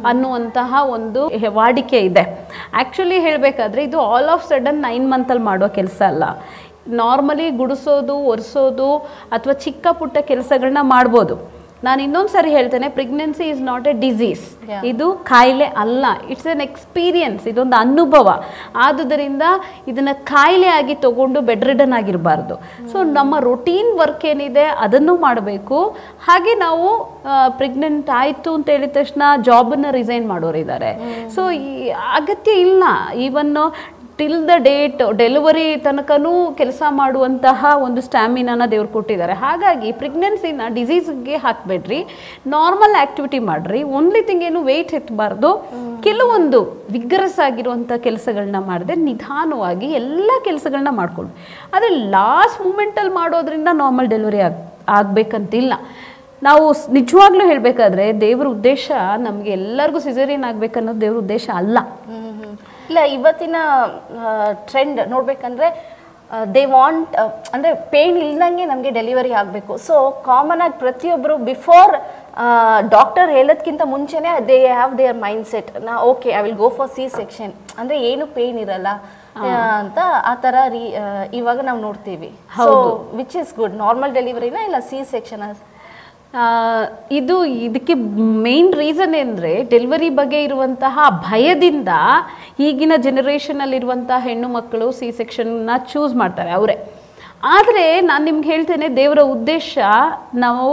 ಅನ್ನುವಂತಹ 0.05 0.81
ಒಂದು 0.97 1.21
ವಾಡಿಕೆ 1.49 1.99
ಇದೆ. 1.99 2.25
ಆ್ಯಕ್ಚುಲಿ 2.75 3.19
ಹೇಳಬೇಕಾದ್ರೆ 3.19 3.85
ಇದು 3.85 4.01
ಆಲ್ 4.01 4.29
ಆಫ್ 4.29 4.49
ಸಡನ್ 4.49 4.83
ನೈನ್ 4.83 5.11
ಮಂತಲ್ಲಿ 5.11 5.43
ಮಾಡೋ 5.43 5.69
ಕೆಲಸ 5.69 6.03
ಅಲ್ಲ. 6.07 6.25
ನಾರ್ಮಲಿ 6.89 7.51
ಗುಡಿಸೋದು 7.51 8.17
ಒರೆಸೋದು 8.19 8.99
ಅಥವಾ 9.33 9.53
ಚಿಕ್ಕ 9.53 9.87
ಪುಟ್ಟ 9.93 10.19
ಕೆಲಸಗಳನ್ನ 10.19 10.79
ಮಾಡ್ಬೋದು. 10.83 11.58
ನಾನು 11.87 12.01
ಇನ್ನೊಂದು 12.07 12.31
ಸರಿ 12.37 12.51
ಹೇಳ್ತೇನೆ 12.57 12.87
pregnancy 12.97 13.45
is 13.53 13.61
not 13.69 13.87
a 13.91 13.95
disease 14.05 14.45
ಇದು 14.91 15.07
ಕಾಯಿಲೆ 15.31 15.67
ಅಲ್ಲ. 15.83 16.07
ಇಟ್ಸ್ 16.33 16.49
ಎನ್ 16.53 16.63
ಎಕ್ಸ್ಪೀರಿಯನ್ಸ್ 16.67 17.45
ಇದೊಂದು 17.53 17.77
ಅನುಭವ. 17.85 18.29
ಆದುದರಿಂದ 18.87 19.45
ಇದನ್ನು 19.91 20.15
ಕಾಯಿಲೆ 20.33 20.71
ಆಗಿ 20.79 20.95
ತಗೊಂಡು 21.07 21.41
ಬೆಡ್ 21.51 21.65
ರಿಡನ್ 21.71 21.95
ಆಗಿರಬಾರ್ದು 22.01 22.57
ಸೊ 22.93 22.99
ನಮ್ಮ 23.19 23.35
ರೊಟೀನ್ 23.51 23.91
ವರ್ಕ್ 24.01 24.27
ಏನಿದೆ 24.33 24.67
ಅದನ್ನು 24.87 25.15
ಮಾಡಬೇಕು. 25.27 25.79
ಹಾಗೆ 26.27 26.55
ನಾವು 26.65 26.89
ಪ್ರೆಗ್ನೆಂಟ್ 27.61 28.11
ಆಯಿತು 28.23 28.51
ಅಂತ 28.57 28.69
ಹೇಳಿದ 28.75 28.93
ತಕ್ಷಣ 28.99 29.23
ಜಾಬನ್ನು 29.49 29.91
ರಿಸೈನ್ 29.99 30.27
ಮಾಡೋರಿದ್ದಾರೆ. 30.33 30.91
ಸೊ 31.37 31.45
ಈ 31.61 31.91
ಅಗತ್ಯ 32.21 32.53
ಇಲ್ಲ. 32.67 32.85
ಈವನ್ನು 33.27 33.65
ಟಿಲ್ 34.19 34.41
ದ 34.49 34.55
ಡೇಟ್ 34.67 35.01
ಡೆಲಿವರಿ 35.19 35.67
ತನಕನೂ 35.85 36.33
ಕೆಲಸ 36.61 36.83
ಮಾಡುವಂತಹ 37.01 37.65
ಒಂದು 37.87 38.01
ಸ್ಟ್ಯಾಮಿನಾನ 38.07 38.63
ದೇವ್ರು 38.73 38.89
ಕೊಟ್ಟಿದ್ದಾರೆ. 38.97 39.35
ಹಾಗಾಗಿ 39.43 39.91
ಪ್ರೆಗ್ನೆನ್ಸಿನ 40.01 40.63
ಡಿಸೀಸ್ಗೆ 40.79 41.37
ಹಾಕಬೇಡ್ರಿ. 41.45 42.01
ನಾರ್ಮಲ್ 42.55 42.97
ಆಕ್ಟಿವಿಟಿ 43.03 43.39
ಮಾಡ್ರಿ. 43.51 43.81
ಓನ್ಲಿ 43.99 44.23
ತಿಂಗ್ 44.29 44.45
ಏನು 44.49 44.63
ವೆಯ್ಟ್ 44.71 44.95
ಎತ್ತಬಾರ್ದು. 44.99 45.51
ಕೆಲವೊಂದು 46.07 46.61
ವಿಗ್ರಸ್ 46.97 47.39
ಆಗಿರುವಂಥ 47.47 47.91
ಕೆಲಸಗಳನ್ನ 48.07 48.61
ಮಾಡದೆ 48.71 48.97
ನಿಧಾನವಾಗಿ 49.09 49.91
ಎಲ್ಲ 50.01 50.31
ಕೆಲಸಗಳನ್ನ 50.49 50.93
ಮಾಡ್ಕೊಳ್ಳಿ 51.01 51.33
ಆದರೆ 51.75 51.91
ಲಾಸ್ಟ್ 52.17 52.61
ಮೂಮೆಂಟಲ್ಲಿ 52.67 53.15
ಮಾಡೋದ್ರಿಂದ 53.21 53.69
ನಾರ್ಮಲ್ 53.83 54.11
ಡೆಲಿವರಿ 54.15 54.41
ಆಗ, 54.49 54.57
ಆಗಬೇಕಂತಿಲ್ಲ. 54.99 55.75
ನಾವು 56.49 56.65
ನಿಜವಾಗ್ಲೂ 56.99 57.45
ಹೇಳಬೇಕಾದ್ರೆ 57.51 58.05
ದೇವ್ರ 58.21 58.47
ಉದ್ದೇಶ 58.57 58.91
ನಮಗೆ 59.27 59.51
ಎಲ್ಲರಿಗೂ 59.61 60.01
ಸಿಸೇರಿಯನ್ 60.09 60.45
ಆಗ್ಬೇಕನ್ನೋದು 60.51 61.01
ದೇವ್ರ 61.07 61.19
ಉದ್ದೇಶ 61.25 61.49
ಅಲ್ಲ. 61.61 61.79
ಇಲ್ಲ 62.89 63.01
ಇವತ್ತಿನ 63.15 63.57
ಟ್ರೆಂಡ್ 64.71 65.01
ನೋಡ್ಬೇಕಂದ್ರೆ 65.09 65.69
ದೇ 66.49 66.63
ವಾಂಟ್ 66.73 67.13
ಅಂದ್ರೆ 67.55 67.71
ಪೇನ್ 67.93 68.17
ಇಲ್ದಂಗೆ 68.19 68.65
ನಮಗೆ 68.67 68.91
ಡೆಲಿವರಿ 68.91 69.33
ಆಗಬೇಕು. 69.33 69.73
ಸೊ 69.79 69.95
ಕಾಮನ್ 70.27 70.63
ಆಗಿ 70.65 70.77
ಪ್ರತಿಯೊಬ್ಬರು 70.79 71.35
ಬಿಫೋರ್ 71.47 71.93
ಡಾಕ್ಟರ್ 72.91 73.31
ಹೇಳೋದ್ಕಿಂತ 73.31 73.83
ಮುಂಚೆನೆ 73.87 74.33
they 74.49 74.59
have 74.73 74.93
their 74.99 75.19
mind 75.23 75.47
set 75.47 75.71
ನಾ 75.87 75.95
okay 76.11 76.29
I 76.31 76.43
will 76.43 76.59
go 76.59 76.69
for 76.77 76.91
C 76.91 77.05
section 77.17 77.53
ಅಂದ್ರೆ 77.79 77.97
ಏನು 78.11 78.27
ಪೇನ್ 78.37 78.59
ಇರಲ್ಲ 78.65 78.89
ಆ, 79.39 79.49
ಅಂತ 79.81 79.99
ಆ 80.25 80.35
ಥರ 80.45 80.55
ರೀ 80.69 80.85
ಆ, 80.97 81.03
ಇವಾಗ 81.33 81.59
ನಾವು 81.67 81.81
ನೋಡ್ತೀವಿ. 81.81 82.29
So 82.59 82.71
which 83.19 83.37
is 83.37 83.53
good 83.57 83.77
normal 83.79 84.13
ಡೆಲಿವರಿನ 84.15 84.59
ಇಲ್ಲ 84.67 84.79
ಸಿ 84.89 84.99
ಸೆಕ್ಷನ್ 85.11 85.43
ಆ, 85.45 85.51
ಇದು 87.11 87.45
ಇದಕ್ಕೆ 87.67 87.95
ಮೇನ್ 88.47 88.75
ರೀಸನ್ 88.75 89.15
ಅಂದರೆ 89.21 89.63
ಡೆಲಿವರಿ 89.63 90.11
ಬಗ್ಗೆ 90.11 90.43
ಇರುವಂತಹ 90.43 90.97
ಭಯದಿಂದ 91.31 91.93
ಈಗಿನ 92.61 92.93
ಜನರೇಷನಲ್ಲಿರುವಂತಹ 92.97 94.19
ಹೆಣ್ಣು 94.29 94.49
ಮಕ್ಕಳು 94.49 94.93
ಸಿ 94.93 95.13
ಸೆಕ್ಷನ್ನ 95.13 95.71
ಚೂಸ್ 95.93 96.15
ಮಾಡ್ತಾರೆ 96.15 96.51
ಅವರೇ. 96.51 96.77
ಆದರೆ 97.57 98.01
ನಾನು 98.01 98.25
ನಿಮ್ಗೆ 98.25 98.49
ಹೇಳ್ತೇನೆ 98.49 98.97
ದೇವರ 98.97 99.21
ಉದ್ದೇಶ 99.35 99.73
ನಾವು 100.35 100.69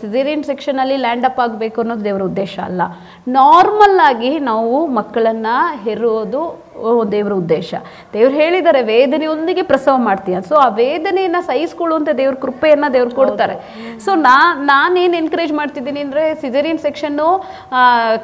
ಸಿಸೇರಿಯನ್ 0.00 0.44
ಸೆಕ್ಷನಲ್ಲಿ 0.44 0.96
ಲ್ಯಾಂಡ್ 0.96 1.24
ಅಪ್ 1.24 1.40
ಆಗಬೇಕು 1.40 1.80
ಅನ್ನೋದು 1.80 2.04
ದೇವರ 2.04 2.22
ಉದ್ದೇಶ 2.22 2.58
ಅಲ್ಲ. 2.68 2.82
ನಾರ್ಮಲ್ 3.28 4.00
ಆಗಿ 4.08 4.38
ನಾವು 4.50 4.86
ಮಕ್ಕಳನ್ನು 4.98 5.54
ಹೆರುವುದು 5.84 6.42
ಓ, 6.69 6.69
ದೇವರ 7.12 7.32
ಉದ್ದೇಶ. 7.32 7.74
ದೇವ್ರು 8.12 8.34
ಹೇಳಿದ್ದಾರೆ 8.36 8.82
ವೇದನೆಯೊಂದಿಗೆ 8.82 9.62
ಪ್ರಸವ 9.62 9.96
ಮಾಡ್ತೀಯ. 10.08 10.40
ಸೊ 10.48 10.54
ಆ 10.54 10.68
ವೇದನೆಯನ್ನ 10.80 11.40
ಸಹಿಸ್ಕೊಳ್ಳುವಂಥ 11.46 12.08
ದೇವ್ರ 12.22 12.34
ಕೃಪೆಯನ್ನ 12.44 12.84
ದೇವ್ರು 12.92 13.14
ಕೊಡ್ತಾರೆ. 13.20 13.56
ಸೊ 14.04 14.14
ನಾ 14.14 14.36
ನಾನೇನು 14.72 15.16
ಎನ್ಕರೇಜ್ 15.16 15.52
ಮಾಡ್ತಿದ್ದೀನಿ 15.52 16.00
ಅಂದ್ರೆ 16.00 16.24
ಸಿಜರಿನ್ 16.40 16.78
ಸೆಕ್ಷನ್ನು 16.78 17.30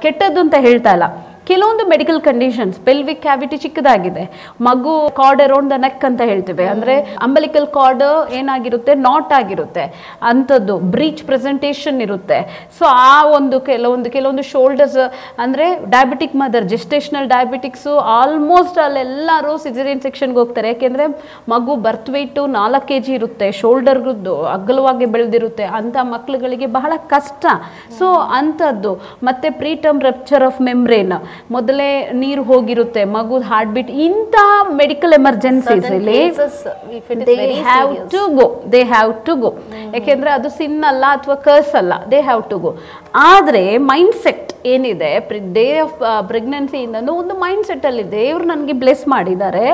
ಕೆಟ್ಟದ್ದು 0.03 0.41
ಅಂತ 0.41 0.55
ಹೇಳ್ತಾ 0.59 0.93
ಇಲ್ಲ. 0.99 1.09
ಕೆಲವೊಂದು 1.49 1.85
ಮೆಡಿಕಲ್ 1.93 2.21
ಕಂಡೀಷನ್ಸ್ 2.27 2.77
ಪೆಲ್ವಿಕ್ 2.87 3.21
ಕ್ಯಾವಿಟಿ 3.27 3.57
ಚಿಕ್ಕದಾಗಿದೆ. 3.65 4.23
ಮಗು 4.69 4.93
ಕಾರ್ಡ್ 5.19 5.43
ಅರೌಂಡ್ 5.43 5.71
ದ 5.75 5.77
ನೆಕ್ 5.85 6.05
ಅಂತ 6.09 6.23
ಹೇಳ್ತೇವೆ. 6.31 6.65
ಅಂದ್ರೆ 6.73 6.95
ಅಂಬಲಿಕಲ್ 7.27 7.67
ಕಾರ್ಡ್ 7.77 8.05
ಏನಾಗಿರುತ್ತೆ? 8.39 8.93
ನಾಟ್ 9.09 9.33
ಆಗಿರುತ್ತೆ. 9.33 9.85
ಅಂಥದ್ದು 10.31 10.75
ಬ್ರೀಚ್ 10.95 11.23
ಪ್ರೆಸೆಂಟೇಷನ್ 11.29 12.01
ಇರುತ್ತೆ. 12.07 12.39
ಸೊ 12.79 12.85
ಆ 12.85 13.17
ಒಂದು 13.39 13.61
ಕೆಲವೊಂದು 13.61 14.11
ಕೆಲವೊಂದು 14.17 14.45
ಶೋಲ್ಡರ್ಸ್ 14.53 14.99
ಅಂದ್ರೆ 15.45 15.67
diabetic 15.95 16.35
mother 16.43 16.67
gestational 16.75 17.29
diabetics 17.35 17.95
almost 18.17 18.79
ಅಲ್ಲೆಲ್ಲರೂ 18.87 19.57
caesarean 19.67 20.03
ಸೆಕ್ಷನ್ಗೆ 20.07 20.39
ಹೋಗ್ತಾರೆ. 20.39 20.69
ಯಾಕೆಂದ್ರೆ 20.69 21.07
ಮಗು 21.55 21.77
ಬರ್ತ್ 21.87 22.11
ವೆಯ್ಟು 22.17 22.45
ನಾಲ್ಕು 22.59 22.85
ಕೆ 22.89 22.99
ಜಿ 22.99 23.15
ಇರುತ್ತೆ 23.21 23.53
ಶೋಲ್ಡರ್ಗದ್ದು 23.61 24.35
ಅಗಲವಾಗಿ 24.57 25.07
ಬೆಳೆದಿರುತ್ತೆ. 25.15 25.65
ಅಂಥ 25.81 25.97
ಮಕ್ಕಳುಗಳಿಗೆ 26.15 26.67
ಬಹಳ 26.79 26.93
ಕಷ್ಟ. 27.15 27.47
ಸೊ 27.99 28.09
ಅಂಥದ್ದು. 28.41 28.95
ಮತ್ತೆ 29.23 29.51
ಪ್ರೀಟಮ್ 29.63 30.01
ರಪ್ಚರ್ 30.11 30.45
ಆಫ್ 30.51 30.61
ಮೆಮ್ರೇನ್ 30.71 30.95
ಮೊದಲೇ 31.51 31.89
ನೀರು 32.15 32.43
ಹೋಗಿರುತ್ತೆ 32.43 33.03
ಮಗು 33.17 33.39
ಹಾರ್ಟ್ 33.51 33.73
ಬೀಟ್ 33.73 33.91
ಇಂತಹ 34.07 34.51
ಮೆಡಿಕಲ್ 34.81 35.13
ಎಮರ್ಜೆನ್ಸೀಸ್ 35.13 35.89
ಇಲ್ಲಿ 35.93 36.21
they 37.31 37.37
have 37.63 37.93
to 38.11 38.23
go 38.39 38.47
they 38.73 38.83
have 38.93 39.13
to 39.27 39.35
go 39.37 39.51
ಯಾಕೆಂದ್ರೆ 39.95 40.31
ಅದು 40.31 40.51
ಸಿನ್ 40.59 40.79
ಅಲ್ಲ 40.85 41.05
ಅಥವಾ 41.13 41.37
ಕರ್ಸ್ 41.47 41.75
ಅಲ್ಲ 41.75 41.93
ದೇ 42.13 42.21
ಹ್ಯಾವ್ 42.21 42.43
ಟು 42.51 42.59
ಗೋ 42.59 42.73
ಆದರೆ 43.25 43.65
ಮೈಂಡ್ 43.91 44.17
ಸೆಟ್ 44.25 44.53
ಏನಿದೆ 44.73 45.11
ಡೇ 45.57 45.65
ಆಫ್ 45.83 45.99
ಪ್ರೆಗ್ನೆನ್ಸಿಯಿಂದನೂ 46.31 47.13
ಒಂದು 47.23 47.35
ಮೈಂಡ್ 47.43 47.67
ಸೆಟ್ಟಲ್ಲಿ 47.69 48.05
ದೇವ್ರು 48.15 48.45
ನನಗೆ 48.51 48.75
ಬ್ಲೆಸ್ 48.83 49.05
ಮಾಡಿದ್ದಾರೆ. 49.13 49.67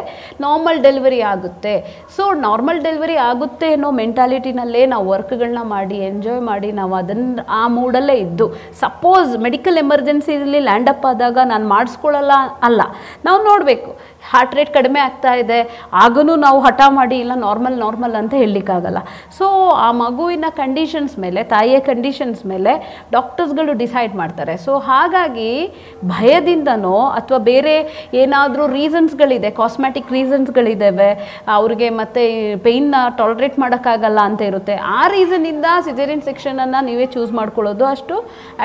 ನಾರ್ಮಲ್ 0.45 0.81
ಡೆಲಿವರಿ 0.87 1.21
ಆಗುತ್ತೆ. 1.33 1.75
ಸೊ 2.17 2.25
ನಾರ್ಮಲ್ 2.47 2.81
ಡೆಲಿವರಿ 2.87 3.17
ಆಗುತ್ತೆ 3.31 3.69
ಅನ್ನೋ 3.77 3.91
ಮೆಂಟಾಲಿಟಿನಲ್ಲೇ 4.01 4.83
ನಾವು 4.93 5.07
ವರ್ಕ್ಗಳನ್ನ 5.13 5.63
ಮಾಡಿ 5.75 5.99
ಎಂಜಾಯ್ 6.11 6.43
ಮಾಡಿ, 6.51 6.71
ನಾವು 6.81 6.95
ಅದನ್ನು 7.01 7.45
ಆ 7.61 7.63
ಮೂಡಲ್ಲೇ 7.77 8.17
ಇದ್ದು. 8.27 8.49
ಸಪೋಸ್ 8.85 9.33
ಮೆಡಿಕಲ್ 9.47 9.81
ಎಮರ್ಜೆನ್ಸಿಲಿ 9.85 10.63
ಲ್ಯಾಂಡಪ್ 10.69 11.07
ಆದಾಗ 11.13 11.39
ನಾನು 11.53 11.67
ಮಾಡಿಸ್ಕೊಳ್ಳಲ್ಲ 11.75 12.37
ಅಲ್ಲ. 12.69 12.83
ನಾವು 13.29 13.41
ನೋಡಬೇಕು. 13.51 13.91
ಹಾರ್ಟ್ 14.33 14.55
ರೇಟ್ 14.59 14.73
ಕಡಿಮೆ 14.79 15.01
ಆಗ್ತಾ 15.07 15.33
ಇದೆ 15.43 15.59
ಆಗೂ 16.05 16.23
ನಾವು 16.47 16.59
ಹಠ 16.67 16.83
ಮಾಡಿ 16.99 17.17
ಇಲ್ಲ 17.25 17.35
ನಾರ್ಮಲ್ 17.47 17.77
ನಾರ್ಮಲ್ 17.85 18.17
ಅಂತ 18.21 18.35
ಹೇಳಲಿಕ್ಕಾಗಲ್ಲ. 18.43 19.01
ಸೊ 19.39 19.47
ಆ 19.87 19.89
ಮಗುವಿನ 20.03 20.47
ಕಂಡೀಷನ್ಸ್ 20.63 21.15
ಮೇಲೆ, 21.25 21.41
ತಾಯಿಯ 21.55 21.79
ಕಂಡೀಷನ್ಸ್ 21.91 22.41
ಮೇಲೆ 22.53 22.73
ಡಾಕ್ಟರ್ಸ್ಗಳು 23.17 23.73
ಡಿಸೈಡ್ 23.83 24.15
ಮಾಡ್ತಾರೆ. 24.21 24.55
ಸೊ 24.67 24.73
ಹಾಗಾಗಿ 24.89 25.51
ಭಯದಿಂದನೋ 26.13 26.97
ಅಥವಾ 27.19 27.41
ಬೇರೆ 27.51 27.75
ಏನಾದರೂ 28.23 28.65
ರೀಸನ್ಸ್ಗಳಿದೆ 28.79 29.51
ಕಾಸ್ಮೆಟಿಕ್ 29.61 30.13
ರೀಸನ್ಸ್ಗಳಿದ್ದಾವೆ 30.17 31.11
ಅವ್ರಿಗೆ 31.57 31.89
ಮತ್ತೆ 32.01 32.23
ಪೇಯ್ನ 32.67 32.95
ಟಾಲರೇಟ್ 33.21 33.57
ಮಾಡೋಕ್ಕಾಗಲ್ಲ 33.63 34.21
ಅಂತ 34.29 34.43
ಇರುತ್ತೆ, 34.51 34.77
ಆ 34.99 35.03
ರೀಸನಿಂದ 35.17 35.67
ಸಿಜೇರಿಯನ್ 35.89 36.25
ಸೆಕ್ಷನನ್ನು 36.29 36.81
ನೀವೇ 36.89 37.07
ಚೂಸ್ 37.15 37.33
ಮಾಡ್ಕೊಳ್ಳೋದು 37.39 37.85
ಅಷ್ಟು 37.93 38.17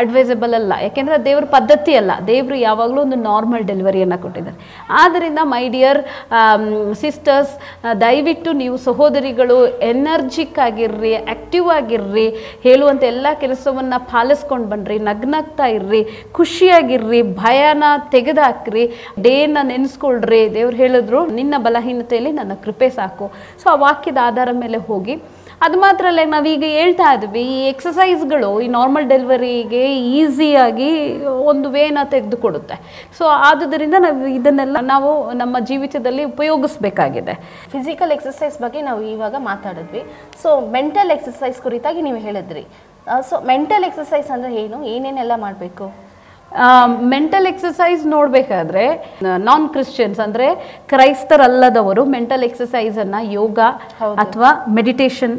ಅಡ್ವೈಸಬಲ್ 0.01 0.55
ಅಲ್ಲ. 0.59 0.73
ಯಾಕೆಂದರೆ 0.85 1.17
ದೇವ್ರ 1.27 1.45
ಪದ್ಧತಿ 1.55 1.93
ಅಲ್ಲ. 2.01 2.11
ದೇವರು 2.31 2.57
ಯಾವಾಗಲೂ 2.67 2.99
ಒಂದು 3.05 3.19
ನಾರ್ಮಲ್ 3.29 3.65
ಡೆಲಿವರಿಯನ್ನು 3.71 4.17
ಕೊಟ್ಟಿದ್ದಾರೆ. 4.25 4.57
ಆದ್ದರಿಂದ 5.03 5.39
ಮೈ 5.57 5.65
ಡಿಯರ್ 5.75 6.01
ಸಿಸ್ಟರ್ಸ್ 7.03 7.53
ದಯವಿಟ್ಟು 8.05 8.49
ನೀವು 8.63 8.75
ಸಹೋದರಿಗಳು 8.87 9.59
ಎನರ್ಜಿಕ್ 9.91 10.59
ಆಗಿರ್ರಿ 10.67 11.13
ಆ್ಯಕ್ಟಿವ್ 11.17 11.67
ಆಗಿರ್ರಿ 11.77 12.27
ಹೇಳುವಂಥ 12.65 13.03
ಎಲ್ಲ 13.13 13.27
ಕೆಲಸವನ್ನು 13.43 13.99
ಪಾಲಿಸ್ಕೊಂಡು 14.11 14.67
ಬನ್ನಿರಿ 14.71 14.97
ನಗ್ನಗ್ತಾ 15.07 15.65
ಇರ್ರಿ, 15.75 16.01
ಖುಷಿಯಾಗಿರ್ರಿ, 16.37 17.21
ಭಯನ 17.41 17.83
ತೆಗೆದಾಕ್ರಿ 18.15 18.83
ಡೇನ 19.25 19.57
ನೆನೆಸ್ಕೊಳ್ರಿ. 19.71 20.41
ದೇವ್ರು 20.57 20.75
ಹೇಳಿದ್ರು, 20.83 21.19
ನಿನ್ನ 21.37 21.55
ಬಲಹೀನತೆಯಲ್ಲಿ 21.67 22.31
ನನ್ನ 22.39 22.53
ಕೃಪೆ 22.65 22.89
ಸಾಕು. 22.99 23.27
ಸೊ 23.63 23.67
ಆ 23.73 23.75
ವಾಕ್ಯದ 23.85 24.19
ಆಧಾರ 24.29 24.49
ಮೇಲೆ 24.63 24.79
ಹೋಗಿ 24.89 25.15
ಅದು 25.65 25.77
ಮಾತ್ರ 25.83 26.05
ಅಲ್ಲ, 26.11 26.23
ನಾವೀಗ 26.33 26.65
ಹೇಳ್ತಾ 26.79 27.05
ಇದ್ವಿ, 27.15 27.43
ಈ 27.53 27.59
ಎಕ್ಸಸೈಸ್ಗಳು 27.71 28.49
ಈ 28.65 28.67
ನಾರ್ಮಲ್ 28.75 29.07
ಡೆಲಿವರಿಗೆ 29.11 29.81
ಈಸಿಯಾಗಿ 30.19 30.89
ಒಂದು 31.51 31.67
ವೇನ 31.75 32.03
ತೆಗೆದುಕೊಡುತ್ತೆ. 32.13 32.75
ಸೊ 33.17 33.23
ಆದುದರಿಂದ 33.47 33.95
ನಾವು 34.05 34.27
ಇದನ್ನೆಲ್ಲ 34.39 34.77
ನಾವು 34.93 35.11
ನಮ್ಮ 35.41 35.55
ಜೀವಿತದಲ್ಲಿ 35.69 36.25
ಉಪಯೋಗಿಸ್ಬೇಕಾಗಿದೆ. 36.33 37.35
ಫಿಸಿಕಲ್ 37.73 38.13
ಎಕ್ಸಸೈಸ್ 38.17 38.57
ಬಗ್ಗೆ 38.65 38.81
ನಾವು 38.89 39.01
ಇವಾಗ 39.13 39.35
ಮಾತಾಡಿದ್ವಿ. 39.51 40.03
ಸೊ 40.43 40.51
ಮೆಂಟಲ್ 40.77 41.13
ಎಕ್ಸಸೈಸ್ 41.17 41.59
ಕುರಿತಾಗಿ 41.67 42.03
ನೀವು 42.09 42.21
ಹೇಳಿದ್ರಿ. 42.27 42.65
ಸೊ 43.29 43.35
ಮೆಂಟಲ್ 43.53 43.85
ಎಕ್ಸಸೈಸ್ 43.89 44.29
ಅಂದರೆ 44.37 44.53
ಏನು? 44.65 44.79
ಏನೇನೆಲ್ಲ 44.95 45.33
ಮಾಡಬೇಕು? 45.47 45.87
ಮೆಂಟಲ್ 47.13 47.47
ಎಕ್ಸಸೈಸ್ 47.51 48.03
ನೋಡಬೇಕಾದ್ರೆ 48.15 48.85
ನಾನ್ 49.49 49.65
ಕ್ರಿಶ್ಚಿಯನ್ಸ್ 49.75 50.19
ಅಂದರೆ 50.25 50.47
ಕ್ರೈಸ್ತರಲ್ಲದವರು 50.93 52.03
ಮೆಂಟಲ್ 52.15 52.45
ಎಕ್ಸಸೈಸನ್ನು 52.49 53.21
ಯೋಗ 53.39 53.59
ಅಥವಾ 54.25 54.51
ಮೆಡಿಟೇಷನ್ 54.79 55.37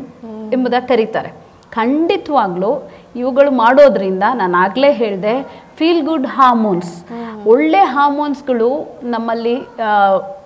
ಎಂಬುದಾಗಿ 0.57 0.88
ಕರೀತಾರೆ. 0.95 1.33
ಖಂಡಿತವಾಗ್ಲೂ 1.79 2.73
ಇವುಗಳು 3.21 3.50
ಮಾಡೋದ್ರಿಂದ 3.62 4.25
ನಾನು 4.41 4.55
ಆಗಲೇ 4.65 4.91
ಹೇಳಿದೆ 5.00 5.35
ಫೀಲ್ 5.79 6.00
ಗುಡ್ 6.09 6.27
ಹಾರ್ಮೋನ್ಸ್ 6.37 6.93
ಒಳ್ಳೆ 7.53 7.83
ಹಾರ್ಮೋನ್ಸ್ಗಳು 7.95 8.69
ನಮ್ಮಲ್ಲಿ 9.12 9.55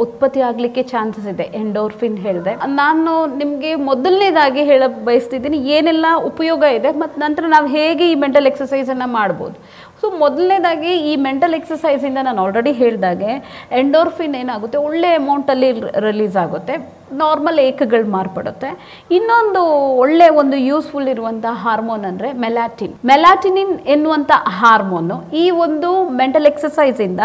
ಉತ್ಪತ್ತಿ 0.05 0.41
ಆಗಲಿಕ್ಕೆ 0.49 0.83
ಚಾನ್ಸಸ್ 0.93 1.29
ಇದೆ 1.33 1.47
ಎಂಡೋರ್ಫಿನ್ 1.61 2.17
ಹೇಳಿದೆ. 2.25 2.53
ನಾನು 2.81 3.13
ನಿಮಗೆ 3.41 3.71
ಮೊದಲನೇದಾಗಿ 3.89 4.63
ಹೇಳ 4.71 4.83
ಬಯಸ್ತಿದ್ದೀನಿ 5.09 5.59
ಏನೆಲ್ಲ 5.77 6.07
ಉಪಯೋಗ 6.31 6.63
ಇದೆ 6.79 6.93
ಮತ್ತು 7.03 7.19
ನಂತರ 7.25 7.45
ನಾವು 7.55 7.69
ಹೇಗೆ 7.77 8.07
ಈ 8.13 8.17
ಮೆಂಟಲ್ 8.25 8.49
ಎಕ್ಸಸೈಸನ್ನು 8.51 9.09
ಮಾಡ್ಬೋದು? 9.19 9.57
ಸೊ 10.03 10.09
ಮೊದಲನೇದಾಗಿ 10.23 10.93
ಈ 11.11 11.13
ಮೆಂಟಲ್ 11.27 11.55
ಎಕ್ಸಸೈಸಿಂದ 11.59 12.19
ನಾನು 12.29 12.41
ಆಲ್ರೆಡಿ 12.45 12.73
ಹೇಳಿದಾಗೆ 12.81 13.33
ಎಂಡೋರ್ಫಿನ್ 13.81 14.35
ಏನಾಗುತ್ತೆ? 14.41 14.79
ಒಳ್ಳೆ 14.87 15.11
ಅಮೌಂಟಲ್ಲಿ 15.19 15.69
ರಿಲೀಸ್ 16.07 16.37
ಆಗುತ್ತೆ. 16.45 16.77
ನಾರ್ಮಲ್ 17.21 17.61
ಏಕಗಳು 17.67 18.07
ಮಾರ್ಪಡುತ್ತೆ. 18.17 18.71
ಇನ್ನೊಂದು 19.17 19.63
ಒಳ್ಳೆ 20.05 20.27
ಒಂದು 20.43 20.59
ಯೂಸ್ಫುಲ್ 20.71 21.11
ಇರುವಂಥ 21.15 21.47
ಹಾರ್ಮೋನ್ 21.65 22.07
ಅಂದರೆ 22.11 22.31
ಮೆಲಾಟಿನ್ 22.45 22.95
ಮೆಲಾಟಿನಿನ್ 23.13 23.75
ಎನ್ನುವಂಥ 23.97 24.33
ಹಾರ್ಮೋನು 24.61 25.19
ಈ 25.43 25.45
ಒಂದು 25.67 25.91
ಮೆಂಟಲ್ 26.23 26.51
ಎಕ್ಸಸೈಸಿಂದ 26.53 27.21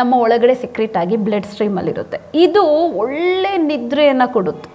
ನಮ್ಮ 0.00 0.12
ಒಳಗಡೆ 0.26 0.56
ಸೆಕ್ರೆಟ್ 0.64 0.94
ಆಗಿ 1.04 1.16
ಬ್ಲಡ್ 1.26 1.50
ಸ್ಟ್ರೀಮಲ್ಲಿರುತ್ತೆ 1.54 2.20
ಇದು 2.44 2.62
ಒಳ್ಳೆ 3.04 3.54
ನಿದ್ರೆಯನ್ನು 3.70 4.28
ಕೊಡುತ್ತೆ. 4.36 4.68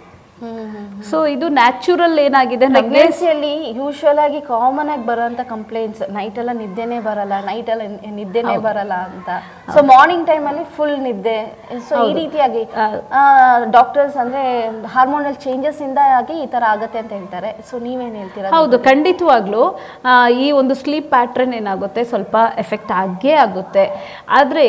ಸೊ 1.10 1.18
ಇದು 1.34 1.46
ನ್ಯಾಚುರಲ್ 1.60 2.18
ಏನಾಗಿದೆ 2.24 2.66
ಪ್ರೆಗ್ನೆನ್ಸಿಯಲ್ಲಿ 2.76 3.54
ಯೂಶುವಲ್ 3.78 4.20
ಆಗಿ 4.26 4.40
ಕಾಮನ್ 4.50 4.90
ಆಗಿ 4.94 5.06
ಬರೋಂಥ 5.10 5.42
ಕಂಪ್ಲೇಂಟ್ಸ್ 5.54 6.02
ನೈಟ್ 6.18 6.38
ಎಲ್ಲ 6.42 6.52
ನಿದ್ದೆನೇ 6.62 7.00
ಬರಲ್ಲ 7.08 7.34
ನೈಟ್ 7.48 7.70
ಎಲ್ಲ 7.74 7.84
ನಿದ್ದೆನೇ 8.20 8.56
ಬರಲ್ಲ 8.66 8.96
ಅಂತ. 9.08 9.30
ಸೊ 9.76 9.82
ಮಾರ್ನಿಂಗ್ 9.92 10.26
ಟೈಮ್ 10.32 10.46
ಅಲ್ಲಿ 10.52 10.66
ಫುಲ್ 10.76 10.98
ನಿದ್ದೆ. 11.08 11.38
ಸೊ 11.88 11.96
ಈ 12.10 12.12
ರೀತಿಯಾಗಿ 12.20 12.62
ಡಾಕ್ಟರ್ಸ್ 13.78 14.18
ಅಂದ್ರೆ 14.24 14.44
ಹಾರ್ಮೋನಲ್ 14.96 15.38
ಚೇಂಜಸ್ 15.46 15.82
ಇಂದ 15.88 16.00
ಆಗಿ 16.20 16.36
ಈ 16.44 16.46
ತರ 16.54 16.64
ಆಗತ್ತೆ 16.76 17.00
ಅಂತ 17.04 17.12
ಹೇಳ್ತಾರೆ. 17.20 17.52
ಸೊ 17.70 17.78
ನೀವೇನ್ 17.88 18.16
ಹೇಳ್ತೀರಾ? 18.22 18.52
ಹೌದು 18.58 18.80
ಖಂಡಿತವಾಗ್ಲೂ 18.90 19.64
ಈ 20.46 20.48
ಒಂದು 20.60 20.78
ಸ್ಲೀಪ್ 20.84 21.10
ಪ್ಯಾಟ್ರನ್ 21.16 21.56
ಏನಾಗುತ್ತೆ? 21.62 22.04
ಸ್ವಲ್ಪ 22.14 22.36
ಎಫೆಕ್ಟ್ 22.66 22.94
ಆಗೇ 23.02 23.34
ಆಗುತ್ತೆ. 23.48 23.88
ಆದ್ರೆ 24.40 24.68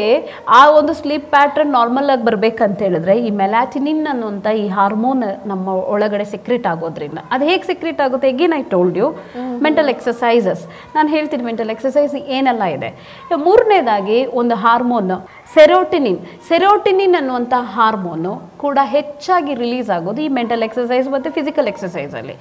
ಆ 0.61 0.63
ಒಂದು 0.79 0.95
ಸ್ಲೀಪ್ 1.03 1.29
ಪ್ಯಾಟ್ರನ್ 1.37 1.73
ನಾರ್ಮಲ್ 1.79 2.11
ಆಗಿ 2.17 2.27
ಬರ್ಬೇಕಂತ 2.31 2.81
ಹೇಳಿದ್ರೆ 2.89 3.17
ಈ 3.27 3.31
ಮೆಲಾಟಿನಿನ್ 3.45 4.05
ಅನ್ನುವಂಥ 4.15 4.47
ಈ 4.65 4.67
ಹಾರ್ಮೋನ್ 4.79 5.25
ನಮ್ಮ 5.59 5.75
ಒಳಗಡೆ 5.95 6.27
ಸೆಕ್ರೆಟ್ 6.35 6.67
ಆಗೋದ್ರಿಂದ. 6.73 7.19
ಅದು 7.35 7.45
ಹೇಗೆ 7.51 7.65
ಸೆಕ್ರೆಟ್ 7.71 8.01
ಆಗುತ್ತೆ? 8.07 8.27
Again 8.35 8.55
I 8.61 8.63
told 8.75 8.99
you 9.01 9.09
mental 9.67 9.91
exercises 9.95 10.63
ನಾನು 10.97 11.09
ಹೇಳ್ತೀನಿ 11.15 11.45
ಮೆಂಟಲ್ 11.51 11.71
ಎಕ್ಸಸೈಸ್ 11.75 12.15
ಏನೆಲ್ಲ 12.37 12.65
ಇದೆ? 12.77 12.91
ಮೂರನೇದಾಗಿ 13.47 14.19
ಒಂದು 14.41 14.57
ಹಾರ್ಮೋನ್ 14.65 15.15
ಸೆರೋಟಿನಿನ್ 15.57 16.19
ಸೆರೋಟಿನಿನ್ 16.49 17.17
ಅನ್ನುವಂಥ 17.21 17.55
ಹಾರ್ಮೋನು 17.75 18.33
ಕೂಡ 18.63 18.79
ಹೆಚ್ಚಾಗಿ 18.95 19.53
ರಿಲೀಸ್ 19.63 19.91
ಆಗೋದು 19.97 20.21
ಈ 20.27 20.29
ಮೆಂಟಲ್ 20.39 20.65
ಎಕ್ಸಸೈಸ್ 20.67 21.07
ಮತ್ತು 21.15 21.29
ಫಿಸಿಕಲ್ 21.39 21.69
ಎಕ್ಸಸೈಸಲ್ಲಿ 21.73 22.37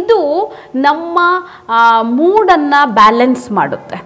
ಇದು 0.00 0.18
ನಮ್ಮ 0.86 1.18
ಮೂಡನ್ನು 2.20 2.80
ಬ್ಯಾಲೆನ್ಸ್ 3.00 3.46
ಮಾಡುತ್ತೆ. 3.58 3.98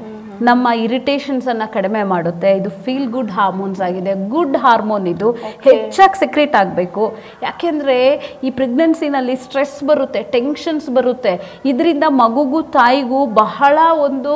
ನಮ್ಮ 0.48 0.66
ಇರಿಟೇಷನ್ಸನ್ನು 0.84 1.66
ಕಡಿಮೆ 1.76 2.02
ಮಾಡುತ್ತೆ. 2.12 2.50
ಇದು 2.58 2.70
ಫೀಲ್ 2.84 3.08
ಗುಡ್ 3.16 3.32
ಹಾರ್ಮೋನ್ಸ್ 3.38 3.80
ಆಗಿದೆ. 3.86 4.12
ಗುಡ್ 4.34 4.56
ಹಾರ್ಮೋನ್ 4.64 5.06
ಇದು 5.14 5.28
ಹೆಚ್ಚಾಗಿ 5.66 6.18
ಸೆಕ್ರೇಟ್ 6.22 6.54
ಆಗಬೇಕು. 6.60 7.04
ಯಾಕೆಂದರೆ 7.46 7.98
ಈ 8.46 8.50
ಪ್ರೆಗ್ನೆನ್ಸಿನಲ್ಲಿ 8.58 9.36
ಸ್ಟ್ರೆಸ್ 9.44 9.76
ಬರುತ್ತೆ 9.90 10.22
ಟೆನ್ಷನ್ಸ್ 10.36 10.88
ಬರುತ್ತೆ. 10.98 11.34
ಇದರಿಂದ 11.72 12.04
ಮಗುಗೂ 12.22 12.60
ತಾಯಿಗೂ 12.78 13.20
ಬಹಳ 13.42 13.78
ಒಂದು 14.06 14.34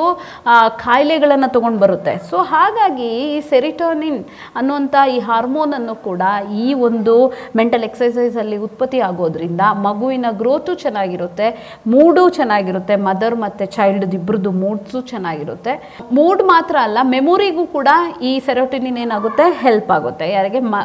ಕಾಯಿಲೆಗಳನ್ನು 0.85 1.49
ತೊಗೊಂಡು 1.55 1.81
ಬರುತ್ತೆ. 1.85 2.13
ಸೊ 2.29 2.37
ಹಾಗಾಗಿ 2.53 3.09
ಈ 3.35 3.39
ಸೆರಿಟೋನಿನ್ 3.51 4.19
ಅನ್ನುವಂಥ 4.59 4.95
ಈ 5.15 5.17
ಹಾರ್ಮೋನನ್ನು 5.29 5.95
ಕೂಡ 6.07 6.21
ಈ 6.65 6.67
ಒಂದು 6.87 7.15
ಮೆಂಟಲ್ 7.61 7.85
ಎಕ್ಸಸೈಸಲ್ಲಿ 7.89 8.57
ಉತ್ಪತ್ತಿ 8.67 8.99
ಆಗೋದ್ರಿಂದ 9.09 9.63
ಮಗುವಿನ 9.87 10.27
ಗ್ರೋತು 10.41 10.71
ಚೆನ್ನಾಗಿರುತ್ತೆ 10.83 11.47
ಮೂಡು 11.93 12.23
ಚೆನ್ನಾಗಿರುತ್ತೆ 12.37 12.95
ಮದರ್ 13.09 13.37
ಮತ್ತು 13.45 13.65
ಚೈಲ್ಡ್ 13.77 14.05
ಇಬ್ಬರದ್ದು 14.19 14.53
ಮೂಡ್ಸು 14.63 14.99
ಚೆನ್ನಾಗಿರುತ್ತೆ. 15.11 15.73
ಮೂಡ್ 16.17 16.41
ಮಾತ್ರ 16.51 16.75
ಅಲ್ಲ, 16.87 16.97
ಮೆಮೊರಿಗೂ 17.15 17.63
ಕೂಡ 17.75 17.89
ಈ 18.29 18.31
ಸೆರೋಟಿನಿನ್ 18.47 18.97
ಏನಾಗುತ್ತೆ? 19.03 19.45
ಹೆಲ್ಪ್ 19.63 19.91
ಆಗುತ್ತೆ. 19.97 20.25
ಯಾರಿಗೆ? 20.35 20.59
ಮ 20.73 20.75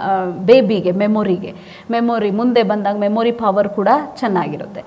ಬೇಬಿಗೆ 0.51 0.93
ಮೆಮೊರಿಗೆ. 1.03 1.51
ಮೆಮೊರಿ, 1.95 2.31
ಮುಂದೆ 2.41 2.63
ಬಂದಾಗ 2.71 2.97
ಮೆಮೊರಿ 3.07 3.33
ಪವರ್ 3.43 3.71
ಕೂಡ 3.79 3.89
ಚೆನ್ನಾಗಿರುತ್ತೆ. 4.21 4.83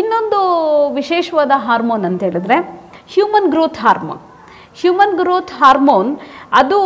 ಇನ್ನೊಂದು 0.00 0.40
ವಿಶೇಷವಾದ 1.00 1.52
ಹಾರ್ಮೋನ್ 1.66 2.04
ಅಂತ 2.10 2.22
ಹೇಳಿದ್ರೆ 2.28 2.58
human 3.14 3.48
growth 3.54 3.80
hormone 3.84 4.20
human 4.80 5.14
growth 5.20 5.52
hormone 5.60 6.10
ಅದು 6.60 6.78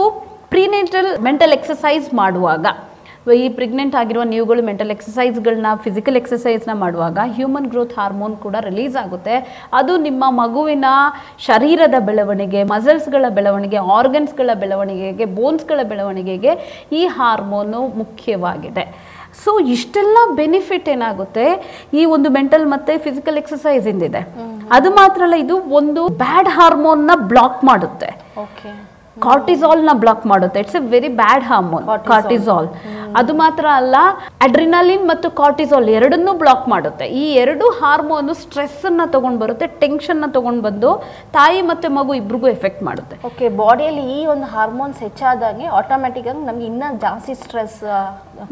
ಪ್ರೀನೇಟಲ್ 0.52 1.08
ಮೆಂಟಲ್ 1.26 1.52
ಎಕ್ಸಸೈಸ್ 1.58 2.06
ಮಾಡುವಾಗ 2.20 2.66
ಈ 3.32 3.48
ಪ್ರೆಗ್ನೆಂಟ್ 3.48 3.94
ಆಗಿರುವ 4.00 4.24
ನೀವುಗಳು 4.32 4.62
ಮೆಂಟಲ್ 4.68 4.92
ಎಕ್ಸಸೈಸ್ಗಳನ್ನ 4.94 5.68
ಫಿಸಿಕಲ್ 5.84 6.18
ಎಕ್ಸಸೈಸ್ನ 6.20 6.72
ಮಾಡುವಾಗ 6.82 7.18
ಹ್ಯೂಮನ್ 7.36 7.68
ಗ್ರೋತ್ 7.72 7.94
ಹಾರ್ಮೋನ್ 7.98 8.36
ಕೂಡ 8.44 8.56
ರಿಲೀಸ್ 8.68 8.96
ಆಗುತ್ತೆ. 9.04 9.36
ಅದು 9.80 9.92
ನಿಮ್ಮ 10.06 10.24
ಮಗುವಿನ 10.42 10.84
ಶರೀರದ 11.48 11.94
ಬೆಳವಣಿಗೆ 12.08 12.62
ಮಸಲ್ಸ್ಗಳ 12.74 13.24
ಬೆಳವಣಿಗೆ 13.38 13.80
ಆರ್ಗನ್ಸ್ಗಳ 13.98 14.50
ಬೆಳವಣಿಗೆಗೆ 14.62 15.24
ಬೋನ್ಸ್ಗಳ 15.38 15.80
ಬೆಳವಣಿಗೆಗೆ 15.92 16.54
ಈ 17.00 17.04
ಹಾರ್ಮೋನು 17.18 17.82
ಮುಖ್ಯವಾಗಿದೆ. 18.02 18.86
ಸೊ 19.44 19.52
ಇಷ್ಟೆಲ್ಲ 19.74 20.18
ಬೆನಿಫಿಟ್ 20.40 20.88
ಏನಾಗುತ್ತೆ? 20.88 21.46
ಈ 22.00 22.04
ಒಂದು 22.14 22.30
ಮೆಂಟಲ್ 22.30 22.66
ಮತ್ತೆ 22.74 22.92
ಫಿಸಿಕಲ್ 23.06 23.38
ಎಕ್ಸಸೈಸ್ 23.42 23.86
ಇಂದಿದೆ. 23.92 24.20
ಅದು 24.76 24.90
ಮಾತ್ರ 25.00 25.22
ಅಲ್ಲ 25.28 25.38
ಇದು 25.44 25.56
ಒಂದು 25.80 26.02
ಬ್ಯಾಡ್ 26.24 26.48
ಹಾರ್ಮೋನ್ನ 26.48 27.12
ಬ್ಲಾಕ್ 27.32 27.64
ಮಾಡುತ್ತೆ. 27.64 28.10
ಓಕೆ 28.46 28.72
ನ 29.88 29.92
ಬ್ಲಾಕ್ 30.02 30.24
ಮಾಡುತ್ತೆ. 30.30 30.60
It's 30.60 30.76
a 30.76 30.80
very 30.94 31.08
bad 31.20 31.44
hormone 31.50 31.84
cortisol 32.06 32.68
ಅದು 33.20 33.32
ಮಾತ್ರ 33.42 33.64
ಅಲ್ಲ, 33.80 33.96
ಅಡ್ರಿನಲಿನ್ 34.46 35.04
ಮತ್ತು 35.10 35.28
ಕಾರ್ಟಿಸೋಲ್ 35.40 35.88
ಎರಡನ್ನೂ 35.98 36.32
ಬ್ಲಾಕ್ 36.42 36.66
ಮಾಡುತ್ತೆ. 36.74 37.06
ಈ 37.22 37.24
ಎರಡು 37.42 37.66
ಹಾರ್ಮೋನು 37.80 38.34
ಸ್ಟ್ರೆಸ್ಸನ್ನು 38.42 39.06
ತಗೊಂಡ್ 39.14 39.40
ಬರುತ್ತೆ 39.44 39.68
ಟೆನ್ಷನ್ನ 39.82 40.28
ತಗೊಂಡ್ 40.36 40.62
ಬಂದು 40.68 40.90
ತಾಯಿ 41.36 41.60
ಮತ್ತು 41.70 41.88
ಮಗು 41.98 42.14
ಇಬ್ರಿಗೂ 42.22 42.48
ಎಫೆಕ್ಟ್ 42.56 42.82
ಮಾಡುತ್ತೆ. 42.88 43.16
ಓಕೆ 43.30 43.48
ಬಾಡಿಯಲ್ಲಿ 43.62 44.04
ಈ 44.18 44.20
ಒಂದು 44.34 44.48
ಹಾರ್ಮೋನ್ಸ್ 44.54 45.00
ಹೆಚ್ಚಾದಾಗೆ 45.06 45.66
ಆಟೋಮ್ಯಾಟಿಕ್ 45.80 46.28
ಆಗಿ 46.32 46.44
ನಮ್ಗೆ 46.50 46.66
ಇನ್ನೂ 46.72 46.90
ಜಾಸ್ತಿ 47.06 47.36
ಸ್ಟ್ರೆಸ್ 47.42 47.78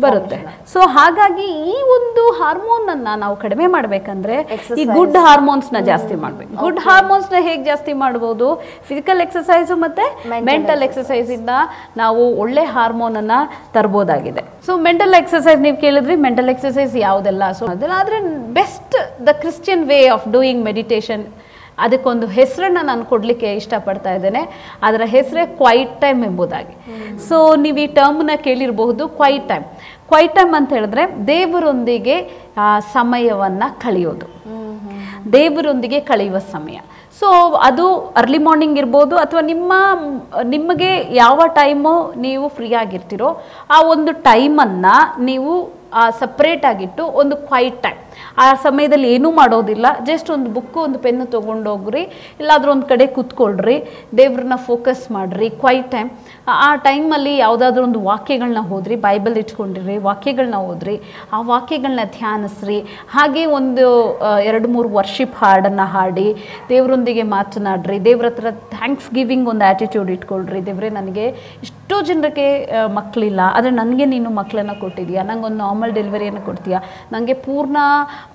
ಬರುತ್ತೆ. 0.04 0.38
ಸೊ 0.72 0.80
ಹಾಗಾಗಿ 0.96 1.46
ಈ 1.72 1.76
ಒಂದು 1.96 2.22
ಹಾರ್ಮೋನ್ 2.40 2.86
ಅನ್ನ 2.94 3.08
ನಾವು 3.22 3.34
ಕಡಿಮೆ 3.44 3.66
ಮಾಡ್ಬೇಕಂದ್ರೆ 3.74 4.36
ಈ 4.82 4.84
ಗುಡ್ 4.98 5.18
ಹಾರ್ಮೋನ್ಸ್ನ 5.26 5.80
ಜಾಸ್ತಿ 5.90 6.16
ಮಾಡ್ಬೇಕು. 6.24 6.52
ಗುಡ್ 6.64 6.80
ಹಾರ್ಮೋನ್ಸ್ನ 6.86 7.40
ಹೇಗೆ 7.48 7.62
ಜಾಸ್ತಿ 7.70 7.94
ಮಾಡಬಹುದು 8.02 8.48
ಫಿಸಿಕಲ್ 8.90 9.22
ಎಕ್ಸಸೈಸ್ 9.26 9.72
ಮತ್ತೆ 9.84 10.06
Mental 10.32 10.46
ಮೆಂಟಲ್ 10.50 10.82
ಎಕ್ಸಸೈಸ್ 10.88 11.30
ಇಂದ 11.38 11.54
ನಾವು 12.02 12.22
ಒಳ್ಳೆ 12.44 12.64
ಹಾರ್ಮೋನ್ 12.76 13.16
ಅನ್ನ 13.22 13.36
ತರಬಹುದಾಗಿದೆ 13.76 14.44
ಸೊ 14.68 14.74
ಮೆಂಟಲ್ 14.88 15.14
ಎಕ್ಸಸೈಸ್ 15.22 15.60
ನೀವು 15.66 15.78
ಕೇಳಿದ್ರಿ 15.84 16.16
ಮೆಂಟಲ್ 16.26 16.50
ಎಕ್ಸಸೈಸ್ 16.54 16.96
ಯಾವುದೆಲ್ಲ? 17.06 17.44
ಸೊ 17.60 17.64
ಅದೆಲ್ಲ 17.74 17.94
ಆದ್ರೆ 18.02 18.18
best 18.58 18.96
the 19.28 19.32
Christian 19.44 19.84
way 19.92 20.00
of 20.16 20.26
doing 20.36 20.62
meditation 20.70 21.24
ಅದಕ್ಕೊಂದು 21.86 22.26
ಹೆಸರನ್ನ 22.38 22.80
ನಾನು 22.90 23.04
ಕೊಡಲಿಕ್ಕೆ 23.12 23.48
ಇಷ್ಟಪಡ್ತಾ 23.60 24.12
ಇದ್ದೇನೆ. 24.18 24.42
ಅದರ 24.88 25.02
ಹೆಸರೇ 25.16 25.44
ಕ್ವೈಟ್ 25.60 25.94
ಟೈಮ್ 26.04 26.22
ಎಂಬುದಾಗಿ. 26.30 26.74
ಸೊ 27.28 27.38
ನೀವು 27.64 27.78
ಈ 27.84 27.88
ಟರ್ಮ್ನ 27.98 28.36
ಕೇಳಿರಬಹುದು 28.46 29.02
ಕ್ವೈಟ್ 29.18 29.48
ಟೈಮ್ 29.52 29.66
ಕ್ವೈಟ್ 30.10 30.34
ಟೈಮ್ 30.36 30.54
ಅಂತ 30.60 30.70
ಹೇಳಿದ್ರೆ 30.78 31.04
ದೇವರೊಂದಿಗೆ 31.26 32.16
ಸಮಯವನ್ನು 32.96 33.68
ಕಳೆಯೋದು. 33.84 34.26
ದೇವರೊಂದಿಗೆ 35.32 35.98
ಕಳೆಯುವ 36.08 36.38
ಸಮಯ. 36.54 36.78
ಸೊ 37.18 37.28
ಅದು 37.68 37.84
ಅರ್ಲಿ 38.20 38.38
ಮಾರ್ನಿಂಗ್ 38.46 38.78
ಇರ್ಬೋದು 38.82 39.14
ಅಥವಾ 39.24 39.42
ನಿಮ್ಮ, 39.50 39.72
ನಿಮಗೆ 40.54 40.90
ಯಾವ 41.14 41.46
ಟೈಮು 41.60 41.92
ನೀವು 42.24 42.44
ಫ್ರೀ 42.56 42.68
ಆಗಿರ್ತೀರೋ, 42.82 43.28
ಆ 43.74 43.78
ಒಂದು 43.94 44.12
ಟೈಮನ್ನು 44.28 44.94
ನೀವು 45.24 45.52
ಸಪ್ರೇಟ್ 46.20 46.64
ಆಗಿಟ್ಟು 46.70 47.04
ಒಂದು 47.22 47.36
ಕ್ವೈಟ್ 47.48 47.78
ಟೈಮ್ 47.84 47.98
ಆ 48.42 48.44
ಸಮಯದಲ್ಲಿ 48.64 49.08
ಏನೂ 49.14 49.28
ಮಾಡೋದಿಲ್ಲ. 49.38 49.86
ಜಸ್ಟ್ 50.08 50.28
ಒಂದು 50.34 50.48
ಬುಕ್ಕು 50.56 50.78
ಒಂದು 50.86 50.98
ಪೆನ್ನು 51.04 51.24
ತೊಗೊಂಡೋಗ್ರಿ. 51.34 52.02
ಇಲ್ಲಾದರೂ 52.40 52.70
ಒಂದು 52.74 52.86
ಕಡೆ 52.92 53.06
ಕೂತ್ಕೊಳ್ರಿ. 53.16 53.76
ದೇವ್ರನ್ನ 54.20 54.56
ಫೋಕಸ್ 54.68 55.04
ಮಾಡಿರಿ 55.16 55.48
ಕ್ವೈಟ್ 55.62 55.90
ಟೈಮ್ 55.94 56.10
ಆ 56.66 56.70
ಟೈಮಲ್ಲಿ 56.86 57.34
ಯಾವುದಾದ್ರೂ 57.44 57.82
ಒಂದು 57.88 58.00
ವಾಕ್ಯಗಳನ್ನ 58.10 58.62
ಓದ್ರಿ 58.76 58.96
ಬೈಬಲ್ 59.06 59.36
ಇಟ್ಕೊಂಡಿರಿ 59.42 59.96
ವಾಕ್ಯಗಳನ್ನ 60.08 60.60
ಓದ್ರಿ. 60.70 60.96
ಆ 61.36 61.40
ವಾಕ್ಯಗಳನ್ನ 61.52 62.04
ಧ್ಯಾನಿಸ್ರಿ. 62.18 62.78
ಹಾಗೆ 63.14 63.44
ಒಂದು 63.58 63.86
ಎರಡು, 64.48 64.68
ಮೂರು 64.76 64.90
ವರ್ಷಿಪ್ 64.98 65.36
ಹಾಡನ್ನು 65.42 65.86
ಹಾಡಿ, 65.94 66.28
ದೇವರೊಂದಿಗೆ 66.72 67.26
ಮಾತನಾಡ್ರಿ. 67.36 67.98
ದೇವ್ರ 68.08 68.26
ಹತ್ರ 68.32 68.50
ಥ್ಯಾಂಕ್ಸ್ 68.76 69.10
ಗಿವಿಂಗ್ 69.18 69.48
ಒಂದು 69.54 69.66
ಆ್ಯಟಿಟ್ಯೂಡ್ 69.70 70.10
ಇಟ್ಕೊಳ್ರಿ. 70.16 70.62
ದೇವ್ರೆ, 70.70 70.90
ನನಗೆ 70.98 71.26
ಎಷ್ಟೋ 71.66 71.96
ಜನರಿಗೆ 72.08 72.48
ಮಕ್ಕಳಿಲ್ಲ 72.98 73.40
ಆದರೆ 73.56 73.72
ನನಗೆ 73.80 74.04
ನೀನು 74.12 74.28
ಮಕ್ಕಳನ್ನ 74.40 74.74
ಕೊಟ್ಟಿದ್ಯಾ? 74.82 75.22
ನಂಗೆ 75.30 75.46
ಒಂದು 75.50 75.62
ನಾರ್ಮಲ್ 75.82 75.96
ಡೆಲಿವರಿಯನ್ನು 75.98 76.42
ಕೊಡ್ತೀಯಾ? 76.48 76.78
ನನಗೆ 77.12 77.34
ಪೂರ್ಣ, 77.46 77.76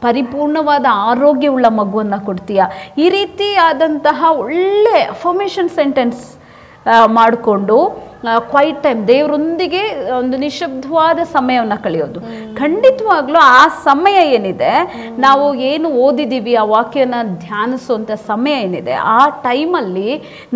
ಪರಿಪೂರ್ಣವಾದ 0.05 0.85
ಆರೋಗ್ಯವುಳ್ಳ 1.09 1.67
ಮಗುವನ್ನು 1.79 2.19
ಕೊಡ್ತೀಯಾ? 2.29 2.65
ಈ 3.03 3.05
ರೀತಿ 3.17 3.47
ಒಳ್ಳೆ 4.43 4.97
ಅಫರ್ಮೇಷನ್ 5.15 5.71
ಸೆಂಟೆನ್ಸ್ 5.79 6.23
ಮಾಡಿಕೊಂಡು 7.17 7.77
ಕ್ವೈಟ್ 8.51 8.79
ಟೈಮ್ 8.83 9.01
ದೇವರೊಂದಿಗೆ 9.09 9.81
ಒಂದು 10.19 10.35
ನಿಶಬ್ದವಾದ 10.43 11.19
ಸಮಯವನ್ನು 11.33 11.77
ಕಳೆಯೋದು. 11.85 12.19
ಖಂಡಿತವಾಗ್ಲೂ 12.59 13.39
ಆ 13.55 13.59
ಸಮಯ 13.87 14.17
ಏನಿದೆ, 14.37 14.71
ನಾವು 15.25 15.45
ಏನು 15.71 15.89
ಓದಿದ್ದೀವಿ 16.05 16.53
ಆ 16.61 16.63
ವಾಕ್ಯನ 16.75 17.19
ಧ್ಯಾನಿಸುವಂಥ 17.45 18.11
ಸಮಯ 18.31 18.55
ಏನಿದೆ, 18.67 18.95
ಆ 19.17 19.19
ಟೈಮಲ್ಲಿ 19.47 20.09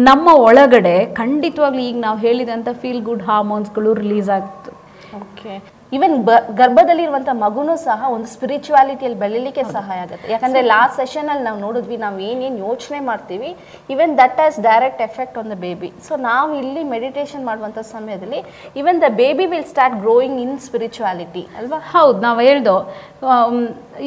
ನಮ್ಮ 0.09 0.27
ಒಳಗಡೆ 0.47 0.95
ಖಂಡಿತವಾಗ್ಲೂ 1.21 1.83
ಈಗ 1.89 1.99
ನಾವು 2.07 2.19
ಹೇಳಿದಂಥ 2.25 2.69
ಫೀಲ್ 2.83 3.03
ಗುಡ್ 3.09 3.27
ಹಾರ್ಮೋನ್ಸ್ಗಳು 3.29 3.91
ರಿಲೀಸ್ 4.03 4.31
ಆಗ್ತದೆ. 4.37 4.77
ಓಕೆ 5.21 5.53
ಈವನ್ 5.95 6.13
ಗರ್ಭದಲ್ಲಿರುವಂತ 6.59 7.29
ಮಗುನೂ 7.43 7.73
ಸಹ 7.85 8.09
ಒಂದು 8.15 8.27
ಸ್ಪಿರಿಚುವಾಲಿಟಿಯಲ್ಲಿ 8.33 9.19
ಬೆಳಿಲಿಕ್ಕೆ 9.23 9.63
ಸಹಾಯ 9.75 9.99
ಆಗುತ್ತೆ. 10.05 10.27
ಯಾಕಂದ್ರೆ 10.33 10.61
ಲಾಸ್ಟ್ 10.73 10.97
ಸೆಷನ್ 11.01 11.29
ಅಲ್ಲಿ 11.33 11.43
ನಾವು 11.47 11.59
ನೋಡಿದ್ವಿ 11.65 11.97
ನಾವು 12.05 12.17
ಏನೇನು 12.29 12.59
ಯೋಚನೆ 12.67 12.99
ಮಾಡ್ತೀವಿ 13.09 13.49
even 13.93 14.13
that 14.21 14.39
as 14.45 14.57
direct 14.69 15.01
effect 15.07 15.37
on 15.41 15.49
the 15.53 15.57
baby 15.65 15.89
so 16.07 16.15
ನಾವು 16.29 16.51
ಇಲ್ಲಿ 16.61 16.83
ಮೆಡಿಟೇಷನ್ 16.95 17.43
ಮಾಡುವಂಥ 17.49 17.79
ಸಮಯದಲ್ಲಿ 17.93 18.41
even 18.81 18.99
the 19.05 19.09
baby 19.21 19.47
will 19.53 19.67
start 19.73 19.97
growing 20.05 20.39
in 20.45 20.55
spirituality 20.67 21.43
ಅಲ್ವಾ? 21.59 21.79
ಹೌದು 21.95 22.17
ನಾವು 22.27 22.39
ಹೇಳ್ದೋ 22.49 22.75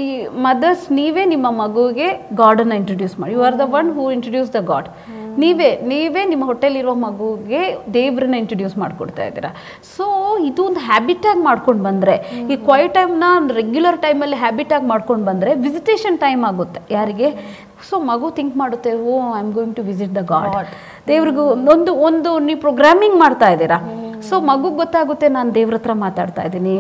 ಈ 0.02 0.06
ಮದರ್ಸ್ 0.46 0.86
ನೀವೇ 1.00 1.24
ನಿಮ್ಮ 1.34 1.46
ಮಗುವಿಗೆ 1.64 2.08
ಗಾಡನ್ನು 2.42 2.76
ಇಂಟ್ರೊಡ್ಯೂಸ್ 2.80 3.16
ಮಾಡಿ. 3.20 3.32
You 3.36 3.42
are 3.48 3.58
the 3.62 3.66
one 3.80 3.90
who 3.98 4.04
introduce 4.16 4.50
the 4.56 4.62
God 4.72 4.88
ನೀವೇ 5.42 5.68
ನೀವೇ 5.92 6.22
ನಿಮ್ಮ 6.32 6.44
ಹೊಟ್ಟೆಲಿರೋ 6.50 6.92
ಮಗುಗೆ 7.04 7.62
ದೇವ್ರನ್ನ 7.96 8.36
ಇಂಟ್ರೊಡ್ಯೂಸ್ 8.42 8.76
ಮಾಡಿಕೊಡ್ತಾ 8.82 9.24
ಇದ್ದೀರಾ. 9.30 9.50
ಸೊ 9.94 10.04
ಇದು 10.48 10.60
ಒಂದು 10.68 10.80
ಹ್ಯಾಬಿಟಾಗಿ 10.88 11.42
ಮಾಡ್ಕೊಂಡು 11.48 11.82
ಬಂದರೆ 11.88 12.14
ಈ 12.52 12.56
ಕ್ವೈಟ್ 12.68 12.94
ಟೈಮ್ನ 12.98 13.28
ರೆಗ್ಯುಲರ್ 13.60 13.98
ಟೈಮಲ್ಲಿ 14.06 14.38
ಹ್ಯಾಬಿಟಾಗಿ 14.44 14.88
ಮಾಡ್ಕೊಂಡು 14.92 15.26
ಬಂದರೆ 15.30 15.52
ವಿಸಿಟೇಷನ್ 15.66 16.18
ಟೈಮ್ 16.24 16.44
ಆಗುತ್ತೆ. 16.50 16.80
ಯಾರಿಗೆ? 16.96 17.30
ಸೊ 17.88 17.94
ಮಗು 18.10 18.26
ಥಿಂಕ್ 18.38 18.54
ಮಾಡುತ್ತೆ 18.62 18.90
ಓ 19.10 19.14
I 19.36 19.40
am 19.42 19.52
going 19.58 19.74
to 19.78 19.82
visit 19.90 20.12
the 20.18 20.22
God 20.32 20.54
ದೇವ್ರಿಗೂ 21.10 21.44
ಒಂದು 21.74 21.92
ಒಂದು 22.08 22.30
ನೀವು 22.48 22.60
ಪ್ರೋಗ್ರಾಮಿಂಗ್ 22.66 23.16
ಮಾಡ್ತಾ 23.24 23.48
ಇದ್ದೀರಾ. 23.54 23.78
ಸೊ 24.28 24.34
ಮಗುಗೆ 24.50 24.76
ಗೊತ್ತಾಗುತ್ತೆ 24.82 25.28
ನಾನು 25.36 25.50
ದೇವ್ರ 25.58 25.74
ಹತ್ರ 25.78 25.92
ಮಾತಾಡ್ತಾ 26.04 26.42
ಇದ್ದೀನಿ. 26.48 26.76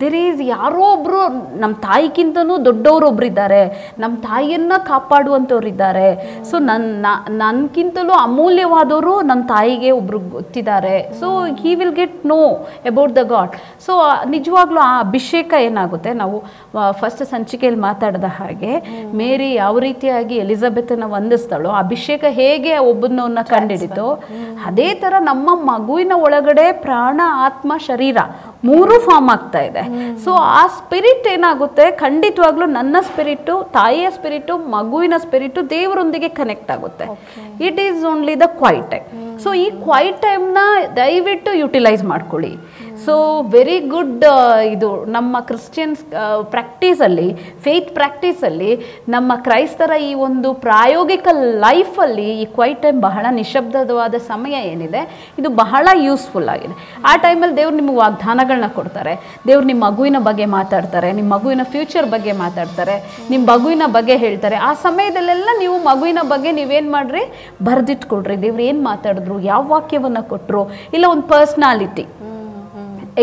ದೇರ್ 0.00 0.16
ಈಸ್ 0.22 0.40
ಯಾರೋ 0.54 0.82
ಒಬ್ರು 0.94 1.20
ನಮ್ಮ 1.62 1.72
ತಾಯಿಗಿಂತನೂ 1.86 2.54
ದೊಡ್ಡವರೊಬ್ರು 2.68 3.26
ಇದ್ದಾರೆ 3.30 3.62
ನಮ್ಮ 4.02 4.14
ತಾಯಿಯನ್ನ 4.28 4.72
ಕಾಪಾಡುವಂಥವ್ರು 4.90 5.68
ಇದ್ದಾರೆ 5.72 6.08
ಸೊ 6.50 6.58
ನನ್ನ 6.70 7.06
ನನ್ಗಿಂತಲೂ 7.42 8.14
ಅಮೂಲ್ಯವಾದವರು 8.26 9.14
ನಮ್ಮ 9.30 9.42
ತಾಯಿಗೆ 9.54 9.90
ಒಬ್ರು 10.00 10.20
ಗೊತ್ತಿದ್ದಾರೆ. 10.36 10.96
So 11.20 11.28
he 11.62 11.72
will 11.80 11.94
get 12.00 12.18
know 12.32 12.40
about 12.92 13.14
the 13.20 13.24
God 13.34 13.54
so 13.86 13.92
ನಿಜವಾಗ್ಲೂ 14.34 14.80
ಆ 14.88 14.92
ಅಭಿಷೇಕ 15.06 15.52
ಏನಾಗುತ್ತೆ? 15.68 16.12
ನಾವು 16.22 16.36
ಫಸ್ಟ್ 17.00 17.22
ಸಂಚಿಕೆಯಲ್ಲಿ 17.34 17.80
ಮಾತಾಡಿದ 17.88 18.28
ಹಾಗೆ 18.38 18.72
ಮೇರಿ 19.20 19.48
ಯಾವ 19.62 19.74
ರೀತಿಯಾಗಿ 19.88 20.36
ಎಲಿಜಬೆತ್ನ 20.44 21.06
ವಂದಿಸ್ತಾಳೋ 21.14 21.70
ಅಭಿಷೇಕ 21.84 22.24
ಹೇಗೆ 22.40 22.72
ಒಬ್ಬನನ್ನ 22.90 23.40
ಕಂಡಿಡಿತೋ 23.52 24.08
ಅದೇ 24.68 24.88
ತರ 25.02 25.14
ನಮ್ಮ 25.30 25.48
ಮಗುವಿನ 25.70 26.12
ಒಳಗಡೆ 26.26 26.66
ಪ್ರಾಣ 26.86 27.20
ಆತ್ಮ 27.46 27.72
ಶರೀರ 27.88 28.18
ಮೂರು 28.68 28.94
ಫಾರ್ಮ್ 29.06 29.30
ಆಗ್ತಾ 29.34 29.60
ಇದೆ. 29.68 29.82
ಸೊ 30.24 30.32
ಆ 30.60 30.62
ಸ್ಪಿರಿಟ್ 30.78 31.26
ಏನಾಗುತ್ತೆ? 31.34 31.84
ಖಂಡಿತವಾಗ್ಲೂ 32.04 32.66
ನನ್ನ 32.78 32.96
ಸ್ಪಿರಿಟು 33.08 33.54
ತಾಯಿಯ 33.76 34.06
ಸ್ಪಿರಿಟು 34.16 34.54
ಮಗುವಿನ 34.76 35.14
ಸ್ಪಿರಿಟು 35.24 35.62
ದೇವರೊಂದಿಗೆ 35.76 36.30
ಕನೆಕ್ಟ್ 36.40 36.70
ಆಗುತ್ತೆ. 36.76 37.06
It 37.66 37.80
is 37.86 38.00
only 38.12 38.34
the 38.44 38.48
quiet 38.62 38.88
time 38.94 39.06
so 39.44 39.48
ಈ 39.64 39.66
ಕ್ವೈಟ್ 39.86 40.20
ಟೈಮ್ನ 40.24 40.60
ದಯವಿಟ್ಟು 41.00 41.50
ಯುಟಿಲೈಸ್ 41.62 42.04
ಮಾಡ್ಕೊಳ್ಳಿ. 42.12 42.52
ಸೊ 43.06 43.14
ವೆರಿ 43.54 43.78
ಗುಡ್ 43.94 44.24
ಇದು 44.74 44.90
ನಮ್ಮ 45.16 45.40
ಕ್ರಿಶ್ಚಿಯನ್ಸ್ 45.48 46.00
ಪ್ರಾಕ್ಟೀಸಲ್ಲಿ 46.54 47.26
ಫೇತ್ 47.64 47.90
ಪ್ರಾಕ್ಟೀಸಲ್ಲಿ 47.98 48.70
ನಮ್ಮ 49.14 49.32
ಕ್ರೈಸ್ತರ 49.46 49.92
ಈ 50.08 50.10
ಒಂದು 50.28 50.48
ಪ್ರಾಯೋಗಿಕ 50.66 51.26
ಲೈಫಲ್ಲಿ 51.64 52.26
ಈ 52.42 52.46
ಕ್ವೈಟ್ 52.56 52.80
ಟೈಮ್ 52.84 52.98
ಬಹಳ 53.08 53.26
ನಿಶಬ್ದವಾದ 53.40 54.14
ಸಮಯ 54.30 54.54
ಏನಿದೆ, 54.72 55.02
ಇದು 55.40 55.48
ಬಹಳ 55.62 55.86
ಯೂಸ್ಫುಲ್ 56.06 56.50
ಆಗಿದೆ. 56.54 56.74
ಆ 57.10 57.12
ಟೈಮಲ್ಲಿ 57.24 57.56
ದೇವ್ರು 57.60 57.76
ನಿಮಗೆ 57.80 57.98
ವಾಗ್ದಾನಗಳನ್ನ 58.04 58.68
ಕೊಡ್ತಾರೆ. 58.78 59.14
ದೇವ್ರು 59.48 59.66
ನಿಮ್ಮ 59.72 59.82
ಮಗುವಿನ 59.88 60.20
ಬಗ್ಗೆ 60.28 60.46
ಮಾತಾಡ್ತಾರೆ, 60.58 61.10
ನಿಮ್ಮ 61.18 61.28
ಮಗುವಿನ 61.36 61.64
ಫ್ಯೂಚರ್ 61.74 62.08
ಬಗ್ಗೆ 62.14 62.34
ಮಾತಾಡ್ತಾರೆ, 62.44 62.96
ನಿಮ್ಮ 63.32 63.44
ಮಗುವಿನ 63.52 63.86
ಬಗ್ಗೆ 63.96 64.16
ಹೇಳ್ತಾರೆ. 64.24 64.58
ಆ 64.68 64.70
ಸಮಯದಲ್ಲೆಲ್ಲ 64.86 65.50
ನೀವು 65.62 65.78
ಮಗುವಿನ 65.90 66.22
ಬಗ್ಗೆ 66.32 66.52
ನೀವೇನು 66.60 66.90
ಮಾಡ್ರಿ? 66.96 67.24
ಬರೆದಿಟ್ಕೊಡ್ರಿ 67.68 68.38
ದೇವ್ರು 68.46 68.64
ಏನು 68.70 68.82
ಮಾತಾಡಿದ್ರು, 68.90 69.38
ಯಾವ 69.52 69.62
ವಾಕ್ಯವನ್ನು 69.74 70.24
ಕೊಟ್ಟರು 70.32 70.64
ಇಲ್ಲ 70.96 71.04
ಒಂದು 71.14 71.26
ಪರ್ಸ್ನಾಲಿಟಿ 71.34 72.06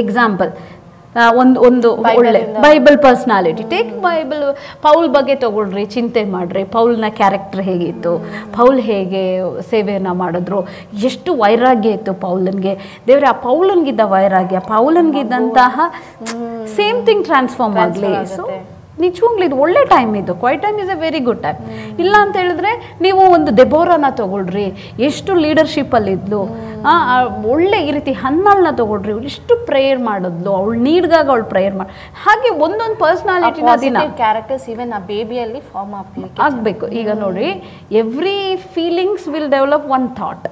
ಎಕ್ಸಾಂಪಲ್ 0.01 0.51
ಒಂದು 1.41 1.57
ಒಂದು 1.67 1.89
ಒಳ್ಳೆ 2.19 2.39
Bible 2.63 2.95
personality 3.03 3.63
take 3.73 3.91
Bible 4.05 4.45
Paul 4.85 5.07
ಬಗ್ಗೆ 5.15 5.35
ತಗೊಳ್ರಿ 5.43 5.83
ಚಿಂತೆ 5.95 6.21
ಮಾಡ್ರಿ. 6.35 6.63
ಪೌಲ್ನ 6.75 7.09
ಕ್ಯಾರೆಕ್ಟರ್ 7.19 7.61
ಹೇಗಿತ್ತು? 7.67 8.13
ಪೌಲ್ 8.55 8.79
ಹೇಗೆ 8.87 9.21
ಸೇವೆಯನ್ನು 9.71 10.13
ಮಾಡಿದ್ರು? 10.23 10.59
ಎಷ್ಟು 11.09 11.31
ವೈರಾಗ್ಯ 11.43 11.97
ಇತ್ತು 11.97 12.13
ಪೌಲನ್ಗೆ 12.25 12.73
ದೇವ್ರೆ 13.09 13.29
ಆ 13.33 13.35
ಪೌಲನ್ಗಿದ್ದ 13.47 14.05
ವೈರಾಗ್ಯ 14.15 14.61
ಪೌಲನ್ಗಿದ್ದಂತಹ 14.73 15.79
ಸೇಮ್ 16.77 17.01
ಥಿಂಗ್ 17.09 17.25
ಟ್ರಾನ್ಸ್ಫಾರ್ಮ್ 17.29 17.77
ಆಗಲಿ. 17.85 18.13
ಸೊ 18.35 18.45
ನಿಜವಾಗ್ಲೂ 19.03 19.43
ಇದು 19.47 19.57
ಒಳ್ಳೆ 19.63 19.81
ಟೈಮ್ 19.93 20.11
ಇದು. 20.21 20.33
Quiet 20.41 20.61
time 20.65 20.77
is 20.83 20.91
a 20.95 20.97
very 21.05 21.21
good 21.27 21.41
time 21.45 21.59
ಇಲ್ಲ 22.03 22.15
ಅಂತ 22.25 22.35
ಹೇಳಿದ್ರೆ 22.41 22.71
ನೀವು 23.05 23.21
ಒಂದು 23.37 23.51
ದೆಬೋರನ 23.61 24.09
ತಗೊಳ್ರಿ. 24.21 24.67
ಎಷ್ಟು 25.09 25.31
ಲೀಡರ್ಶಿಪ್ಪಲ್ಲಿ 25.45 26.13
ಇದ್ಲು 26.19 26.41
ಒಳ್ಳೆ 27.53 27.77
ಈ 27.87 27.91
ರೀತಿ 27.97 28.13
ಹನ್ನಲ್ನ 28.23 28.69
ತಗೊಳ್ರಿ. 28.79 29.11
ಅವ್ಳು 29.15 29.27
ಎಷ್ಟು 29.31 29.53
ಪ್ರೇಯರ್ 29.69 29.99
ಮಾಡಿದ್ಲು. 30.07 30.51
ಅವಳು 30.59 30.75
ನೀಡ್ದಾಗ 30.87 31.25
ಅವಳು 31.33 31.45
ಪ್ರೇಯರ್ 31.53 31.75
ಮಾಡಿ. 31.79 31.91
ಹಾಗೆ 32.23 32.49
ಒಂದೊಂದು 32.65 32.97
ಪರ್ಸ್ನಾಲಿಟಿನ 33.03 33.75
ದಿನ 33.85 34.03
ಕ್ಯಾರೆಕ್ಟರ್ಸ್ 34.21 34.65
ಈವನ್ 34.73 34.91
ಆ 34.97 34.99
ಬೇಬಿಯಲ್ಲಿ 35.11 35.61
ಫಾರ್ಮ್ 35.71 35.95
ಆಗಬೇಕು. 36.47 36.85
ಈಗ 37.01 37.09
ನೋಡಿ 37.23 37.47
every 38.03 38.37
feelings 38.75 39.27
will 39.35 39.49
develop 39.55 39.87
one 39.97 40.07
thought 40.19 40.47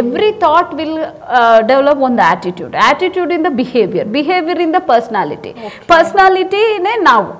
every 0.00 0.30
thought 0.44 0.74
will 0.80 0.98
develop 1.72 2.02
ಒಂದು 2.10 2.24
ಆಟಿಟ್ಯೂಡ್ 2.32 2.76
ಆಟಿಟ್ಯೂಡ್ 2.90 3.32
ಇಂದ 3.38 3.50
ಬಿಹೇವಿಯರ್ 3.62 4.10
ಬಿಹೇವಿಯರ್ 4.18 4.62
ಇಂದ 4.68 4.80
ಪರ್ಸ್ನಾಲಿಟಿ 4.92 5.52
ಪರ್ಸ್ನಾಲಿಟಿನೇ 5.94 6.94
ನಾವು. 7.10 7.32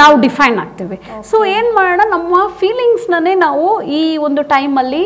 ನಾವು 0.00 0.14
ಡಿಫೈನ್ 0.20 0.58
ಆಗ್ತೀವಿ. 0.58 0.96
ಸೊ 1.30 1.44
ಏನು 1.44 1.70
ಮಾಡೋಣ? 1.74 2.02
ನಮ್ಮ 2.10 2.34
ಫೀಲಿಂಗ್ಸ್ನೇ 2.60 3.34
ನಾವು 3.46 3.64
ಈ 3.82 4.16
ಒಂದು 4.16 4.42
ಟೈಮಲ್ಲಿ 4.42 5.02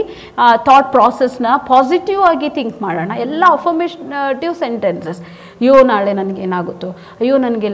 ಥಾಟ್ 0.69 0.91
ಪ್ರಾಸೆಸ್ನ 0.97 1.47
ಪಾಸಿಟಿವ್ 1.73 2.23
ಆಗಿ 2.31 2.49
ಥಿಂಕ್ 2.59 2.77
ಮಾಡೋಣ. 2.83 3.11
ಎಲ್ಲ 3.27 3.45
ಅಫರ್ಮೇಟಿವ್ 3.51 4.55
ಸೆಂಟೆನ್ಸಸ್ 4.55 5.21
ಅಯ್ಯೋ 5.63 5.75
ನಾಳೆ 5.91 6.13
ನನಗೇನಾಗುತ್ತೋ 6.13 6.89
ಅಯ್ಯೋ 7.21 7.37
ನನಗೆ 7.39 7.69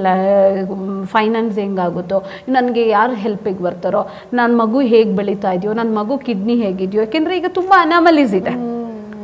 ಫೈನಾನ್ಸ್ 1.12 1.59
ಹೆಂಗಾಗುತ್ತೋ? 1.59 2.18
ನನಗೆ 2.48 2.88
ಯಾರು 2.88 3.14
ಹೆಲ್ಪಿಗೆ 3.24 3.62
ಬರ್ತಾರೋ? 3.66 4.03
ನನ್ನ 4.33 4.61
ಮಗು 4.62 4.81
ಹೇಗೆ 4.81 5.12
ಬೆಳೀತಾ 5.20 5.53
ಇದೆಯೋ? 5.53 5.72
ನನ್ನ 5.72 5.98
ಮಗು 5.98 6.18
ಕಿಡ್ನಿ 6.18 6.57
ಹೇಗಿದೆಯೋ? 6.64 7.03
ಯಾಕೆಂದರೆ 7.03 7.37
ಈಗ 7.37 7.51
ತುಂಬ 7.61 7.72
ಅನಾಮಲೀಸ್ 7.79 8.35
ಇದೆ. 8.40 8.55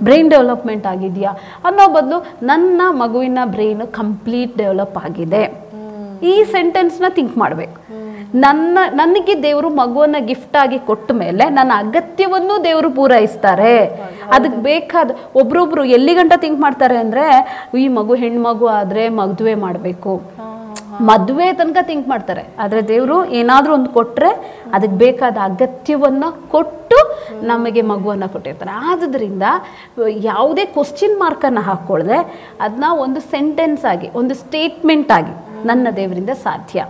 ಬ್ರೈನ್ 0.04 0.30
ಡೆವಲಪ್ಮೆಂಟ್ 0.30 0.86
ಆಗಿದೆಯಾ? 0.86 1.30
ಅನ್ನೋ 1.64 1.84
ಬದಲು 1.88 2.16
ನನ್ನ 2.46 2.82
ಮಗುವಿನ 3.02 3.38
ಬ್ರೈನ್ 3.44 3.84
ಕಂಪ್ಲೀಟ್ 4.00 4.56
ಡೆವಲಪ್ 4.58 4.96
ಆಗಿದೆ. 5.06 5.63
ಈ 6.30 6.34
ಸೆಂಟೆನ್ಸ್ನ 6.54 7.08
ಥಿಂಕ್ 7.18 7.36
ಮಾಡಬೇಕು. 7.42 7.78
ನನ್ನ, 8.44 8.78
ನನಗೆ 9.00 9.34
ದೇವರು 9.46 9.68
ಮಗುವನ್ನ 9.80 10.18
ಗಿಫ್ಟ್ 10.28 10.56
ಆಗಿ 10.62 10.78
ಕೊಟ್ಟ 10.88 11.08
ಮೇಲೆ 11.22 11.44
ನನ್ನ 11.58 11.72
ಅಗತ್ಯವನ್ನು 11.84 12.54
ದೇವರು 12.68 12.88
ಪೂರೈಸ್ತಾರೆ. 12.96 13.74
ಅದಕ್ಕೆ 14.36 14.60
ಬೇಕಾದ, 14.70 15.10
ಒಬ್ರೊಬ್ರು 15.40 15.84
ಎಲ್ಲಿ 15.96 16.14
ಗಂಟ 16.18 16.32
ಥಿಂಕ್ 16.44 16.60
ಮಾಡ್ತಾರೆ 16.64 16.96
ಅಂದರೆ, 17.04 17.26
ಈ 17.82 17.86
ಮಗು 17.98 18.16
ಹೆಣ್ಮಗು 18.22 18.68
ಆದರೆ 18.80 19.04
ಮದುವೆ 19.20 19.54
ಮಾಡಬೇಕು. 19.66 20.14
ಮದುವೆ 21.10 21.46
ತನಕ 21.58 21.78
ಥಿಂಕ್ 21.88 22.08
ಮಾಡ್ತಾರೆ. 22.10 22.42
ಆದರೆ 22.62 22.80
ದೇವರು 22.90 23.16
ಏನಾದರೂ 23.38 23.72
ಒಂದು 23.78 23.90
ಕೊಟ್ಟರೆ 23.96 24.28
ಅದಕ್ಕೆ 24.74 24.96
ಬೇಕಾದ 25.04 25.36
ಅಗತ್ಯವನ್ನು 25.50 26.28
ಕೊಟ್ಟು 26.52 26.98
ನಮಗೆ 27.50 27.82
ಮಗುವನ್ನು 27.92 28.28
ಕೊಟ್ಟಿರ್ತಾರೆ. 28.34 28.74
ಆದ್ದರಿಂದ 28.90 29.42
ಯಾವುದೇ 30.30 30.64
ಕ್ವಶ್ಚಿನ್ 30.76 31.16
ಮಾರ್ಕನ್ನು 31.24 31.62
ಹಾಕ್ಕೊಳ್ಳದೆ 31.70 32.18
ಅದನ್ನ 32.64 32.90
ಒಂದು 33.06 33.22
ಸೆಂಟೆನ್ಸ್ 33.32 33.84
ಆಗಿ, 33.94 34.10
ಒಂದು 34.20 34.36
ಸ್ಟೇಟ್ಮೆಂಟ್ 34.44 35.12
ಆಗಿ 35.18 35.34
ನನ್ನ 35.64 35.88
ದೇವರಿಂದ 35.96 36.30
ಸಾಧ್ಯ. 36.30 36.86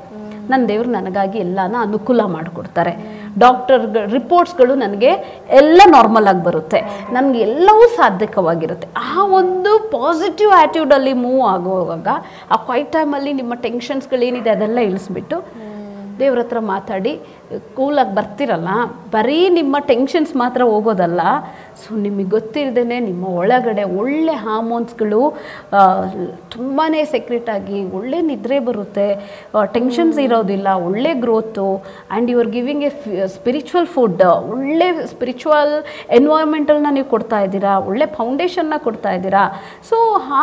ನನ್ನ 0.51 0.65
ದೇವರು 0.69 0.91
ನನಗಾಗಿ 0.91 1.39
ಎಲ್ಲಾನ 1.39 1.77
ಅನುಕೂಲ 1.81 2.23
ಮಾಡಿಕೊಡ್ತಾರೆ. 2.25 2.93
ಡಾಕ್ಟರ್ 3.39 4.11
ರಿಪೋರ್ಟ್ಸ್ಗಳು 4.11 4.75
ನನಗೆ 4.75 5.11
ಎಲ್ಲ 5.51 5.83
ನಾರ್ಮಲ್ 5.87 6.27
ಆಗಿ 6.27 6.43
ಬರುತ್ತೆ. 6.45 6.81
ನನಗೆ 7.13 7.41
ಎಲ್ಲವೂ 7.41 7.85
ಸಾಧ್ಯಕವಾಗಿರುತ್ತೆ 7.97 8.89
ಆ 8.97 9.25
ಒಂದು 9.25 9.79
ಪಾಸಿಟಿವ್ 9.93 10.53
ಆ್ಯಟ್ಯೂಡಲ್ಲಿ 10.53 11.13
ಮೂವ್ 11.13 11.43
ಆಗುವಾಗ, 11.49 12.09
ಆ 12.51 12.57
ಕ್ವೈಟ್ 12.57 12.93
ಟೈಮಲ್ಲಿ 12.93 13.33
ನಿಮ್ಮ 13.33 13.55
ಟೆನ್ಷನ್ಸ್ಗಳೇನಿದೆ 13.55 14.51
ಅದೆಲ್ಲ 14.51 14.79
ಇಳಿಸ್ಬಿಟ್ಟು 14.79 15.37
ದೇವ್ರ 16.21 16.39
ಹತ್ರ 16.43 16.61
ಮಾತಾಡಿ 16.75 17.13
ಕೂಲಾಗಿ 17.77 18.13
ಬರ್ತಿರಲ್ಲ 18.19 18.71
ಬರೀ 19.15 19.39
ನಿಮ್ಮ 19.59 19.77
ಟೆನ್ಷನ್ಸ್ 19.91 20.33
ಮಾತ್ರ 20.43 20.63
ಹೋಗೋದಲ್ಲ. 20.71 21.23
ಸೊ 21.83 21.89
ನಿಮಗೆ 22.05 22.31
ಗೊತ್ತಿರದೇ 22.35 22.99
ನಿಮ್ಮ 23.09 23.25
ಒಳಗಡೆ 23.41 23.85
ಒಳ್ಳೆ 24.01 24.35
ಹಾರ್ಮೋನ್ಸ್ಗಳು 24.45 25.23
ತುಂಬಾ 26.55 26.85
ಸೆಕ್ರೆಟ್ 27.15 27.49
ಆಗಿ 27.57 27.79
ಒಳ್ಳೆ 27.99 28.19
ನಿದ್ರೆ 28.31 28.59
ಬರುತ್ತೆ. 28.69 29.09
ಟೆನ್ಷನ್ಸ್ 29.77 30.19
ಇರೋದಿಲ್ಲ 30.27 30.69
ಒಳ್ಳೆ 30.89 31.13
growth 31.25 31.69
and 31.77 32.31
you 32.33 32.39
are 32.45 32.53
giving 32.57 32.85
a 32.89 32.93
spiritual 33.37 33.89
food 33.95 34.25
ಒಳ್ಳೆ 34.55 34.89
ಸ್ಪಿರಿಚುವಲ್ 35.13 35.75
ಎನ್ವೈರ್ಮೆಂಟಲ್ನ 36.21 36.93
ನೀವು 36.99 37.09
ಕೊಡ್ತಾ 37.15 37.41
ಇದ್ದೀರಾ 37.47 37.75
ಒಳ್ಳೆ 37.91 38.09
ಫೌಂಡೇಶನ್ನ 38.19 38.79
ಕೊಡ್ತಾ 38.89 39.13
ಇದ್ದೀರಾ. 39.19 39.45
ಸೊ 39.91 39.97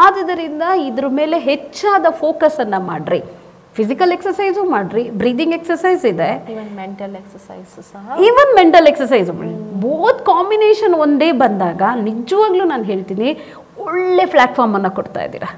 ಆದುದರಿಂದ 0.03 0.63
ಇದ್ರ 0.89 1.05
ಮೇಲೆ 1.21 1.39
ಹೆಚ್ಚಾದ 1.51 2.05
ಫೋಕಸನ್ನು 2.23 2.81
ಮಾಡಿರಿ. 2.91 3.21
ಫಿಸಿಕಲ್ 3.77 4.11
ಎಕ್ಸಸೈಸು 4.15 4.61
ಮಾಡ್ರಿ 4.73 5.03
ಬ್ರೀದಿಂಗ್ 5.21 5.53
ಎಕ್ಸಸೈಸ್ 5.57 6.03
ಇದೆ. 6.11 6.29
ಈವನ್ 6.53 6.71
ಮೆಂಟಲ್ 6.81 7.13
ಎಕ್ಸಸೈಸ್ 7.21 7.73
ಸಹ. 7.91 8.03
Even 8.27 8.51
mental 8.59 8.87
exercise 8.91 9.29
both 9.83 10.19
combination 10.31 10.95
ಒಂದೇ 11.05 11.29
ಬಂದಾಗ 11.43 11.81
ನಿಜವಾಗ್ಲೂ 12.07 12.63
ನಾನು 12.71 12.85
ಹೇಳ್ತೀನಿ 12.91 13.29
ಒಳ್ಳೆ 13.87 14.25
ಪ್ಲ್ಯಾಟ್ಫಾರ್ಮನ್ನು 14.33 14.91
ಕೊಡ್ತಾ 14.97 15.21
ಇದ್ದೀರಾ. 15.27 15.49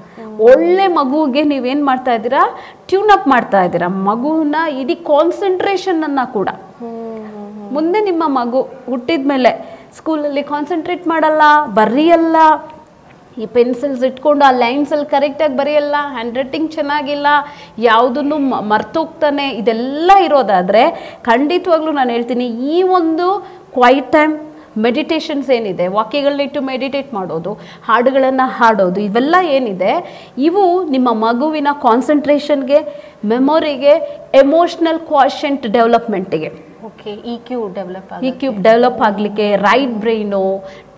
ಒಳ್ಳೆ 0.50 0.86
ಮಗುವಿಗೆ 0.98 1.42
ನೀವೇನು 1.50 1.82
ಮಾಡ್ತಾ 1.88 2.12
ಇದ್ದೀರಾ? 2.18 2.42
ಟ್ಯೂನ್ 2.90 3.10
ಅಪ್ 3.16 3.26
ಮಾಡ್ತಾ 3.32 3.60
ಇದ್ದೀರಾ. 3.66 3.88
ಮಗುವಿನ 4.10 4.60
ಇಡೀ 4.82 4.96
ಕಾನ್ಸಂಟ್ರೇಷನನ್ನು 5.10 6.24
ಕೂಡ. 6.36 6.48
ಮುಂದೆ 7.76 8.00
ನಿಮ್ಮ 8.08 8.22
ಮಗು 8.38 8.60
ಹುಟ್ಟಿದ 8.92 9.26
ಮೇಲೆ 9.32 9.52
ಸ್ಕೂಲಲ್ಲಿ 9.98 10.42
ಕಾನ್ಸಂಟ್ರೇಟ್ 10.54 11.04
ಮಾಡಲ್ಲ 11.12 11.42
ಬರೆಯಲ್ಲ 11.78 12.36
ಈ 13.42 13.46
ಪೆನ್ಸಿಲ್ಸ್ 13.56 14.02
ಇಟ್ಕೊಂಡು 14.08 14.44
ಆ 14.48 14.50
ಲೈನ್ಸಲ್ಲಿ 14.62 15.08
ಕರೆಕ್ಟಾಗಿ 15.14 15.56
ಬರೆಯಲ್ಲ 15.60 15.96
ಹ್ಯಾಂಡ್ 16.14 16.38
ರೈಟಿಂಗ್ 16.40 16.70
ಚೆನ್ನಾಗಿಲ್ಲ, 16.76 17.26
ಯಾವುದನ್ನು 17.90 18.38
ಮರ್ತೋಗ್ತಾನೆ, 18.72 19.46
ಇದೆಲ್ಲ 19.60 20.10
ಇರೋದಾದರೆ 20.26 20.82
ಖಂಡಿತವಾಗ್ಲೂ 21.30 21.92
ನಾನು 22.00 22.12
ಹೇಳ್ತೀನಿ, 22.16 22.48
ಈ 22.74 22.78
ಒಂದು 22.98 23.28
ಕ್ವೈಟ್ 23.78 24.10
ಟೈಮ್ 24.16 24.34
ಮೆಡಿಟೇಷನ್ಸ್ 24.84 25.48
ಏನಿದೆ, 25.56 25.84
ವಾಕ್ಯಗಳನ್ನಿಟ್ಟು 25.96 26.60
ಮೆಡಿಟೇಟ್ 26.70 27.10
ಮಾಡೋದು, 27.16 27.50
ಹಾಡುಗಳನ್ನು 27.88 28.46
ಹಾಡೋದು, 28.58 29.00
ಇವೆಲ್ಲ 29.08 29.36
ಏನಿದೆ, 29.56 29.92
ಇವು 30.48 30.64
ನಿಮ್ಮ 30.94 31.08
ಮಗುವಿನ 31.26 31.68
ಕಾನ್ಸಂಟ್ರೇಷನ್ಗೆ 31.86 32.80
ಮೆಮೊರಿಗೆ 33.32 33.94
ಎಮೋಷ್ನಲ್ 34.42 35.00
ಕ್ವಾಶಂಟ್ 35.10 35.66
ಡೆವಲಪ್ಮೆಂಟಿಗೆ 35.76 36.50
ಈ 38.28 38.30
ಕ್ಯೂಬ್ 38.40 38.58
ಡೆವಲಪ್ 38.66 39.00
ಆಗಲಿಕ್ಕೆ 39.08 39.46
ರೈಟ್ 39.66 39.94
ಬ್ರೈನು 40.02 40.40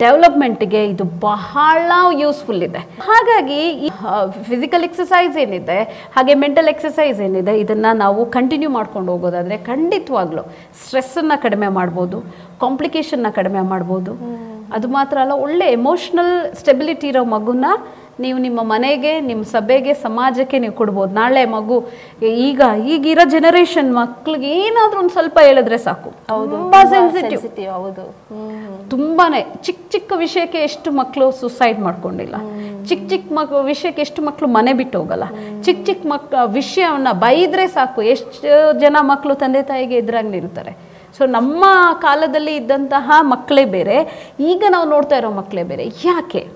ಡೆವಲಪ್ಮೆಂಟ್ಗೆ 0.02 0.80
ಇದು 0.92 1.04
ಬಹಳ 1.26 1.90
ಯೂಸ್ಫುಲ್ 2.22 2.62
ಇದೆ. 2.68 2.80
ಹಾಗಾಗಿ 3.08 3.60
ಈ 3.86 3.90
ಫಿಸಿಕಲ್ 4.50 4.84
ಎಕ್ಸಸೈಸ್ 4.88 5.36
ಏನಿದೆ 5.44 5.78
ಹಾಗೆ 6.16 6.34
ಮೆಂಟಲ್ 6.44 6.70
ಎಕ್ಸಸೈಸ್ 6.74 7.20
ಏನಿದೆ 7.28 7.54
ಇದನ್ನು 7.64 7.92
ನಾವು 8.04 8.22
ಕಂಟಿನ್ಯೂ 8.36 8.70
ಮಾಡ್ಕೊಂಡು 8.78 9.12
ಹೋಗೋದಾದರೆ 9.14 9.58
ಖಂಡಿತವಾಗ್ಲೂ 9.70 10.44
ಸ್ಟ್ರೆಸ್ಸನ್ನು 10.82 11.38
ಕಡಿಮೆ 11.46 11.70
ಮಾಡ್ಬೋದು 11.78 12.20
ಕಾಂಪ್ಲಿಕೇಶನ್ನ 12.64 13.30
ಕಡಿಮೆ 13.40 13.62
ಮಾಡ್ಬೋದು. 13.74 14.14
ಅದು 14.74 14.88
ಮಾತ್ರ 14.96 15.18
ಅಲ್ಲ 15.24 15.34
ಒಳ್ಳೆ 15.46 15.66
ಎಮೋಷ್ನಲ್ 15.78 16.34
ಸ್ಟೆಬಿಲಿಟಿ 16.62 17.08
ಇರೋ 17.12 17.24
ಮಗುನ 17.36 17.66
ನೀವು 18.24 18.38
ನಿಮ್ಮ 18.44 18.60
ಮನೆಗೆ 18.72 19.10
ನಿಮ್ಮ 19.28 19.42
ಸಭೆಗೆ 19.54 19.94
ಸಮಾಜಕ್ಕೆ 19.94 20.58
ನೀವು 20.62 20.74
ಕೊಡ್ಬೋದು. 20.78 21.10
ನಾಳೆ 21.14 21.42
ಮಗು 21.54 21.76
ಈಗ 22.46 22.60
ಈಗಿರೋ 22.92 23.24
ಜನರೇಷನ್ 23.34 23.90
ಮಕ್ಳಿಗೆ 23.98 24.50
ಏನಾದರೂ 24.60 24.98
ಒಂದು 25.02 25.14
ಸ್ವಲ್ಪ 25.16 25.38
ಹೇಳಿದ್ರೆ 25.48 25.78
ಸಾಕು. 25.78 26.10
ತುಂಬಾ 26.54 26.80
ಸೆನ್ಸಿಟಿವ್ 26.94 27.70
ಹೌದು. 27.78 28.04
ತುಂಬಾನೇ 28.92 29.42
ಚಿಕ್ಕ 29.66 29.82
ಚಿಕ್ಕ 29.94 30.12
ವಿಷಯಕ್ಕೆ 30.24 30.62
ಎಷ್ಟು 30.68 30.90
ಮಕ್ಕಳು 31.00 31.26
ಸುಸೈಡ್ 31.42 31.80
ಮಾಡ್ಕೊಂಡಿಲ್ಲ. 31.86 32.36
ಚಿಕ್ಕ 32.88 33.04
ಚಿಕ್ಕ 33.12 33.28
ಮಕ್ 33.38 33.54
ವಿಷಯಕ್ಕೆ 33.70 34.02
ಎಷ್ಟು 34.06 34.22
ಮಕ್ಕಳು 34.22 34.48
ಮನೆ 34.48 34.72
ಬಿಟ್ಟು 34.72 34.96
ಹೋಗಲ್ಲ. 35.02 35.28
ಚಿಕ್ಕ 35.66 35.86
ಚಿಕ್ಕ 35.86 36.06
ಮಕ್ 36.06 36.34
ವಿಷಯವನ್ನ 36.58 37.12
ಬೈದ್ರೆ 37.24 37.68
ಸಾಕು. 37.68 38.02
ಎಷ್ಟು 38.02 38.78
ಜನ 38.84 38.96
ಮಕ್ಕಳು 39.12 39.34
ತಂದೆ 39.34 39.62
ತಾಯಿಗೆ 39.62 39.96
ಎದುರಾಗಿ 40.02 40.28
ನಿಲ್ತಾರೆ 40.28 40.74
ಸೊ 41.18 41.26
ನಮ್ಮ 41.26 41.64
ಕಾಲದಲ್ಲಿ 41.98 42.54
ಇದ್ದಂತಹ 42.54 43.12
ಮಕ್ಕಳೇ 43.20 43.64
ಬೇರೆ. 43.64 44.28
ಈಗ 44.40 44.64
ನಾವು 44.70 44.88
ನೋಡ್ತಾ 44.88 45.16
ಇರೋ 45.16 45.30
ಮಕ್ಕಳೇ 45.30 45.62
ಬೇರೆ. 45.62 45.86
ಯಾಕೆ? 46.04 46.48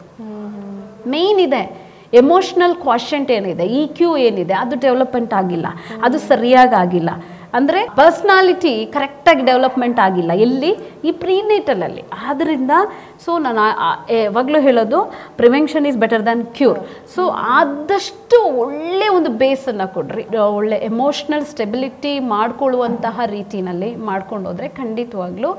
ಮೇಯ್ನ್ 1.06 1.40
ಇದೆ. 1.40 1.90
ಎಮೋಷ್ನಲ್ 2.12 2.74
ಕ್ವಾಶಂಟ್ 2.74 3.30
ಏನಿದೆ? 3.30 3.66
ಇ 3.66 3.86
ಕ್ಯೂ 3.86 4.16
ಏನಿದೆ? 4.16 4.54
ಅದು 4.54 4.76
ಡೆವಲಪ್ಮೆಂಟ್ 4.76 5.34
ಆಗಿಲ್ಲ. 5.34 5.66
ಅದು 6.02 6.18
ಸರಿಯಾಗಿ 6.18 6.74
ಆಗಿಲ್ಲ. 6.74 7.10
ಅಂದರೆ 7.56 7.80
ಪರ್ಸ್ನಾಲಿಟಿ 7.98 8.72
ಕರೆಕ್ಟಾಗಿ 8.94 9.42
ಡೆವಲಪ್ಮೆಂಟ್ 9.48 10.00
ಆಗಿಲ್ಲ 10.06 10.32
ಎಲ್ಲಿ 10.46 10.70
ಈ 11.08 11.10
ಪ್ರೀನೇಟಲಲ್ಲಿ 11.22 12.02
ಆದ್ದರಿಂದ 12.28 12.72
ಸೊ 13.24 13.30
ನಾನು 13.46 13.62
ಯಾವಾಗಲೂ 14.18 14.60
ಹೇಳೋದು 14.66 14.98
prevention 15.40 15.86
is 15.90 15.98
better 16.04 16.24
than 16.28 16.44
cure 16.58 16.78
so 17.14 17.22
ಆದಷ್ಟು 17.56 18.38
ಒಳ್ಳೆ 18.62 19.08
ಒಂದು 19.16 19.30
ಬೇಸನ್ನು 19.42 19.86
ಕೊಡ್ರಿ. 19.96 20.24
ಒಳ್ಳೆ 20.58 20.78
ಎಮೋಷ್ನಲ್ 20.90 21.44
ಸ್ಟೆಬಿಲಿಟಿ 21.52 22.12
ಮಾಡ್ಕೊಳ್ಳುವಂತಹ 22.34 23.26
ರೀತಿನಲ್ಲಿ 23.36 23.90
ಮಾಡ್ಕೊಂಡು 24.10 24.48
ಹೋದರೆ 24.50 24.68
ಖಂಡಿತವಾಗ್ಲೂ 24.80 25.50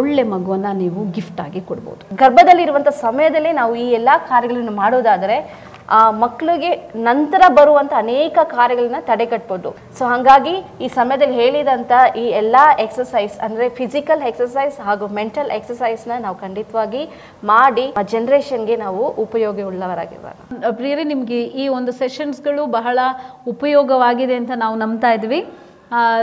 ಒಳ್ಳೆ 0.00 0.24
ಮಗುವನ್ನು 0.34 0.72
ನೀವು 0.82 1.00
ಗಿಫ್ಟ್ 1.16 1.40
ಆಗಿ 1.46 1.62
ಕೊಡ್ಬೋದು. 1.70 2.02
ಗರ್ಭದಲ್ಲಿರುವಂಥ 2.22 2.90
ಸಮಯದಲ್ಲಿ 3.06 3.52
ನಾವು 3.60 3.74
ಈ 3.84 3.88
ಎಲ್ಲ 4.00 4.10
ಕಾರ್ಯಗಳನ್ನು 4.32 4.74
ಮಾಡೋದಾದರೆ 4.82 5.38
ಮಕ್ಕಳಿಗೆ 6.10 6.70
ನಂತರ 6.94 7.42
ಬರುವಂಥ 7.48 7.92
ಅನೇಕ 7.92 8.38
ಕಾರ್ಯಗಳನ್ನ 8.42 8.96
ತಡೆಗಟ್ಬೋದು. 9.00 9.70
ಸೊ 9.98 10.04
ಹಾಗಾಗಿ 10.04 10.54
ಈ 10.80 10.88
ಸಮಯದಲ್ಲಿ 10.88 11.34
ಹೇಳಿದಂಥ 11.34 11.92
ಈ 12.16 12.26
ಎಲ್ಲ 12.26 12.56
ಎಕ್ಸಸೈಸ್ 12.78 13.40
ಅಂದ್ರೆ 13.40 13.68
ಫಿಸಿಕಲ್ 13.68 14.22
ಎಕ್ಸಸೈಸ್ 14.22 14.80
ಹಾಗೂ 14.80 15.06
ಮೆಂಟಲ್ 15.08 15.50
ಎಕ್ಸಸೈಸ್ನ 15.50 16.12
ನಾವು 16.18 16.34
ಖಂಡಿತವಾಗಿ 16.36 17.02
ಮಾಡಿ 17.44 17.92
ಆ 17.92 18.02
ಜನ್ರೇಷನ್ಗೆ 18.02 18.76
ನಾವು 18.76 19.08
ಉಪಯೋಗ 19.08 19.60
ಉಳ್ಳವರಾಗಿರೋಣ 19.60 20.70
ಪ್ರಿಯರಿ 20.70 21.04
ನಿಮಗೆ 21.04 21.42
ಈ 21.42 21.68
ಒಂದು 21.68 21.92
ಸೆಷನ್ಸ್ಗಳು 21.92 22.66
ಬಹಳ 22.66 22.98
ಉಪಯೋಗವಾಗಿದೆ 23.46 24.34
ಅಂತ 24.34 24.50
ನಾವು 24.56 24.76
ನಂಬ್ತಾ 24.76 25.10
ಇದ್ವಿ. 25.12 25.40
ಆ, 25.40 25.69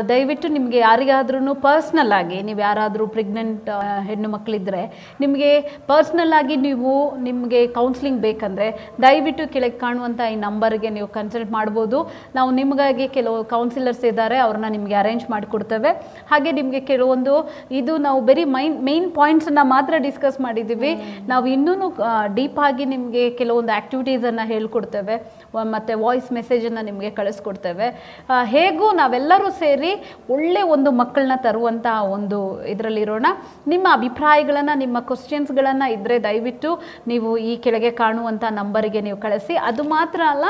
ದಯವಿಟ್ಟು 0.09 0.47
ನಿಮಗೆ 0.55 0.79
ಯಾರಿಗಾದ್ರೂ 0.87 1.53
ಪರ್ಸ್ನಲ್ 1.65 2.13
ಆಗಿ 2.17 2.37
ನೀವು 2.47 2.59
ಯಾರಾದರೂ 2.65 3.05
ಪ್ರೆಗ್ನೆಂಟ್ 3.15 3.67
ಹೆಣ್ಣು 4.09 4.27
ಮಕ್ಕಳಿದ್ದರೆ 4.35 4.81
ನಿಮಗೆ 5.23 5.49
ಪರ್ಸ್ನಲ್ 5.89 6.33
ಆಗಿ 6.39 6.55
ನೀವು 6.67 6.91
ನಿಮಗೆ 7.27 7.61
ಕೌನ್ಸಿಲಿಂಗ್ 7.77 8.21
ಬೇಕಂದರೆ 8.27 8.67
ದಯವಿಟ್ಟು 9.05 9.45
ಕೆಳಗೆ 9.53 9.77
ಕಾಣುವಂಥ 9.85 10.19
ಈ 10.33 10.37
ನಂಬರ್ಗೆ 10.45 10.91
ನೀವು 10.97 11.07
ಕನ್ಸಲ್ಟ್ 11.17 11.51
ಮಾಡ್ಬೋದು. 11.57 11.99
ನಾವು 12.37 12.49
ನಿಮಗಾಗಿ 12.61 13.07
ಕೆಲವು 13.17 13.39
ಕೌನ್ಸಿಲರ್ಸ್ 13.53 14.05
ಇದ್ದಾರೆ 14.11 14.37
ಅವ್ರನ್ನ 14.45 14.69
ನಿಮಗೆ 14.77 14.97
ಅರೇಂಜ್ 15.01 15.25
ಮಾಡಿಕೊಡ್ತೇವೆ. 15.35 15.91
ಹಾಗೆ 16.31 16.53
ನಿಮಗೆ 16.59 16.81
ಕೆಲವೊಂದು 16.91 17.35
ಇದು 17.81 17.95
ನಾವು 18.07 18.21
ಬರೀ 18.29 18.45
ಮೈನ್ 18.57 18.77
ಮೇನ್ 18.89 19.09
ಪಾಯಿಂಟ್ಸನ್ನು 19.19 19.65
ಮಾತ್ರ 19.75 19.93
ಡಿಸ್ಕಸ್ 20.07 20.39
ಮಾಡಿದ್ದೀವಿ. 20.47 20.93
ನಾವು 21.33 21.45
ಇನ್ನೂ 21.55 21.73
ಡೀಪ್ 22.39 22.59
ಆಗಿ 22.67 22.85
ನಿಮಗೆ 22.95 23.25
ಕೆಲವೊಂದು 23.41 23.73
ಆ್ಯಕ್ಟಿವಿಟೀಸನ್ನು 23.77 24.47
ಹೇಳ್ಕೊಡ್ತೇವೆ. 24.53 25.17
ಮತ್ತು 25.73 25.87
ಮತ್ತೆ 25.87 25.95
ವಾಯ್ಸ್ 26.03 26.29
ಮೆಸೇಜನ್ನು 26.37 26.81
ನಿಮಗೆ 26.87 27.09
ಕಳಿಸ್ಕೊಡ್ತೇವೆ. 27.17 27.87
ಹೇಗೂ 28.53 28.85
ನಾವೆಲ್ಲರೂ 28.99 29.47
ಸೇರಿ 29.61 29.91
ಒಳ್ಳೆ 30.35 30.61
ಒಂದು 30.75 30.89
ಮಕ್ಕಳನ್ನ 30.99 31.37
ತರುವಂಥ 31.47 31.87
ಒಂದು 32.15 32.39
ಇದರಲ್ಲಿರೋಣ. 32.73 33.27
ನಿಮ್ಮ 33.73 33.87
ಅಭಿಪ್ರಾಯಗಳನ್ನು, 33.97 34.75
ನಿಮ್ಮ 34.83 34.97
ಕ್ವಶನ್ಸ್ಗಳನ್ನು 35.09 35.87
ಇದ್ದರೆ 35.95 36.17
ದಯವಿಟ್ಟು 36.27 36.71
ನೀವು 37.11 37.29
ಈ 37.49 37.53
ಕೆಳಗೆ 37.65 37.91
ಕಾಣುವಂಥ 38.01 38.43
ನಂಬರಿಗೆ 38.59 39.01
ನೀವು 39.07 39.19
ಕಳಿಸಿ. 39.25 39.55
ಅದು 39.69 39.85
ಮಾತ್ರ 39.95 40.21
ಅಲ್ಲ, 40.33 40.45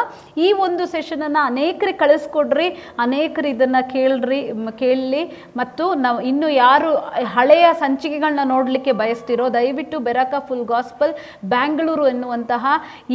ಈ 0.46 0.50
ಒಂದು 0.68 0.86
ಸೆಷನನ್ನು 0.96 1.42
ಅನೇಕರಿಗೆ 1.52 2.00
ಕಳಿಸ್ಕೊಡ್ರಿ, 2.04 2.68
ಅನೇಕರು 3.06 3.50
ಇದನ್ನು 3.56 3.84
ಕೇಳ್ರಿ 3.94 4.42
ಕೇಳಲಿ 4.82 5.24
ಮತ್ತು 5.60 5.84
ನಾವು 6.06 6.20
ಇನ್ನು 6.32 6.48
ಯಾರು 6.64 6.90
ಹಳೆಯ 7.36 7.66
ಸಂಚಿಕೆಗಳನ್ನ 7.84 8.46
ನೋಡಲಿಕ್ಕೆ 8.54 8.94
ಬಯಸ್ತಿರೋ, 9.02 9.46
ದಯವಿಟ್ಟು 9.58 9.98
ಬೆರಕ 10.08 10.34
ಫುಲ್ 10.48 10.66
ಗಾಸ್ಪಲ್ 10.74 11.14
ಬ್ಯಾಂಗ್ಳೂರು 11.54 12.06
ಎನ್ನುವಂತಹ 12.14 12.66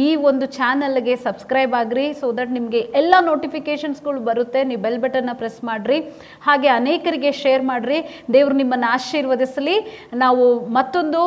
ಈ 0.05 0.09
ಒಂದು 0.29 0.45
ಚಾನಲ್ಗೆ 0.57 1.15
ಸಬ್ಸ್ಕ್ರೈಬ್ 1.27 1.73
ಆಗ್ರಿ. 1.81 2.07
ಸೊ 2.21 2.27
ದಟ್ 2.39 2.51
ನಿಮಗೆ 2.57 2.81
ಎಲ್ಲ 3.01 3.13
ನೋಟಿಫಿಕೇಶನ್ಸ್ಗಳು 3.31 4.21
ಬರುತ್ತೆ, 4.29 4.61
ನೀವು 4.69 4.81
ಬೆಲ್ 4.85 4.99
ಬಟನ್ನ 5.05 5.33
ಪ್ರೆಸ್ 5.41 5.59
ಮಾಡಿರಿ. 5.83 5.99
ಹಾಗೆ 6.47 6.67
ಅನೇಕರಿಗೆ 6.79 7.31
ಶೇರ್ 7.43 7.63
ಮಾಡಿರಿ. 7.69 7.97
ದೇವರು 8.35 8.55
ನಿಮ್ಮನ್ನು 8.61 8.87
ಆಶೀರ್ವದಿಸಲಿ. 8.97 9.75
ನಾವು 10.23 10.43
ಮತ್ತೊಂದು 10.77 11.21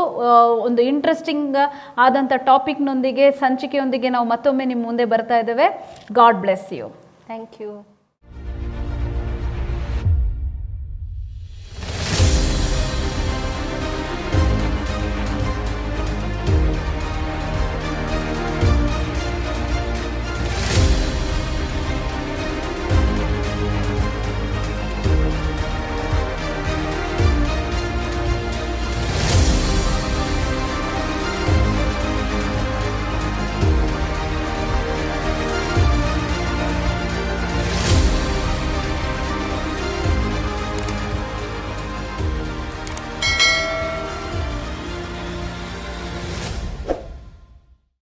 ಒಂದು 0.69 0.83
ಇಂಟ್ರೆಸ್ಟಿಂಗ್ 0.93 1.57
ಆದಂಥ 2.05 2.33
ಟಾಪಿಕ್ನೊಂದಿಗೆ 2.51 3.27
ಸಂಚಿಕೆಯೊಂದಿಗೆ 3.43 4.11
ನಾವು 4.17 4.29
ಮತ್ತೊಮ್ಮೆ 4.35 4.67
ನಿಮ್ಮ 4.73 4.85
ಮುಂದೆ 4.91 5.07
ಬರ್ತಾ 5.13 5.39
ಇದ್ದೇವೆ. 5.45 5.69
God 6.21 6.41
bless 6.47 6.73
you 6.79 6.89
thank 7.29 7.57
you 7.63 7.71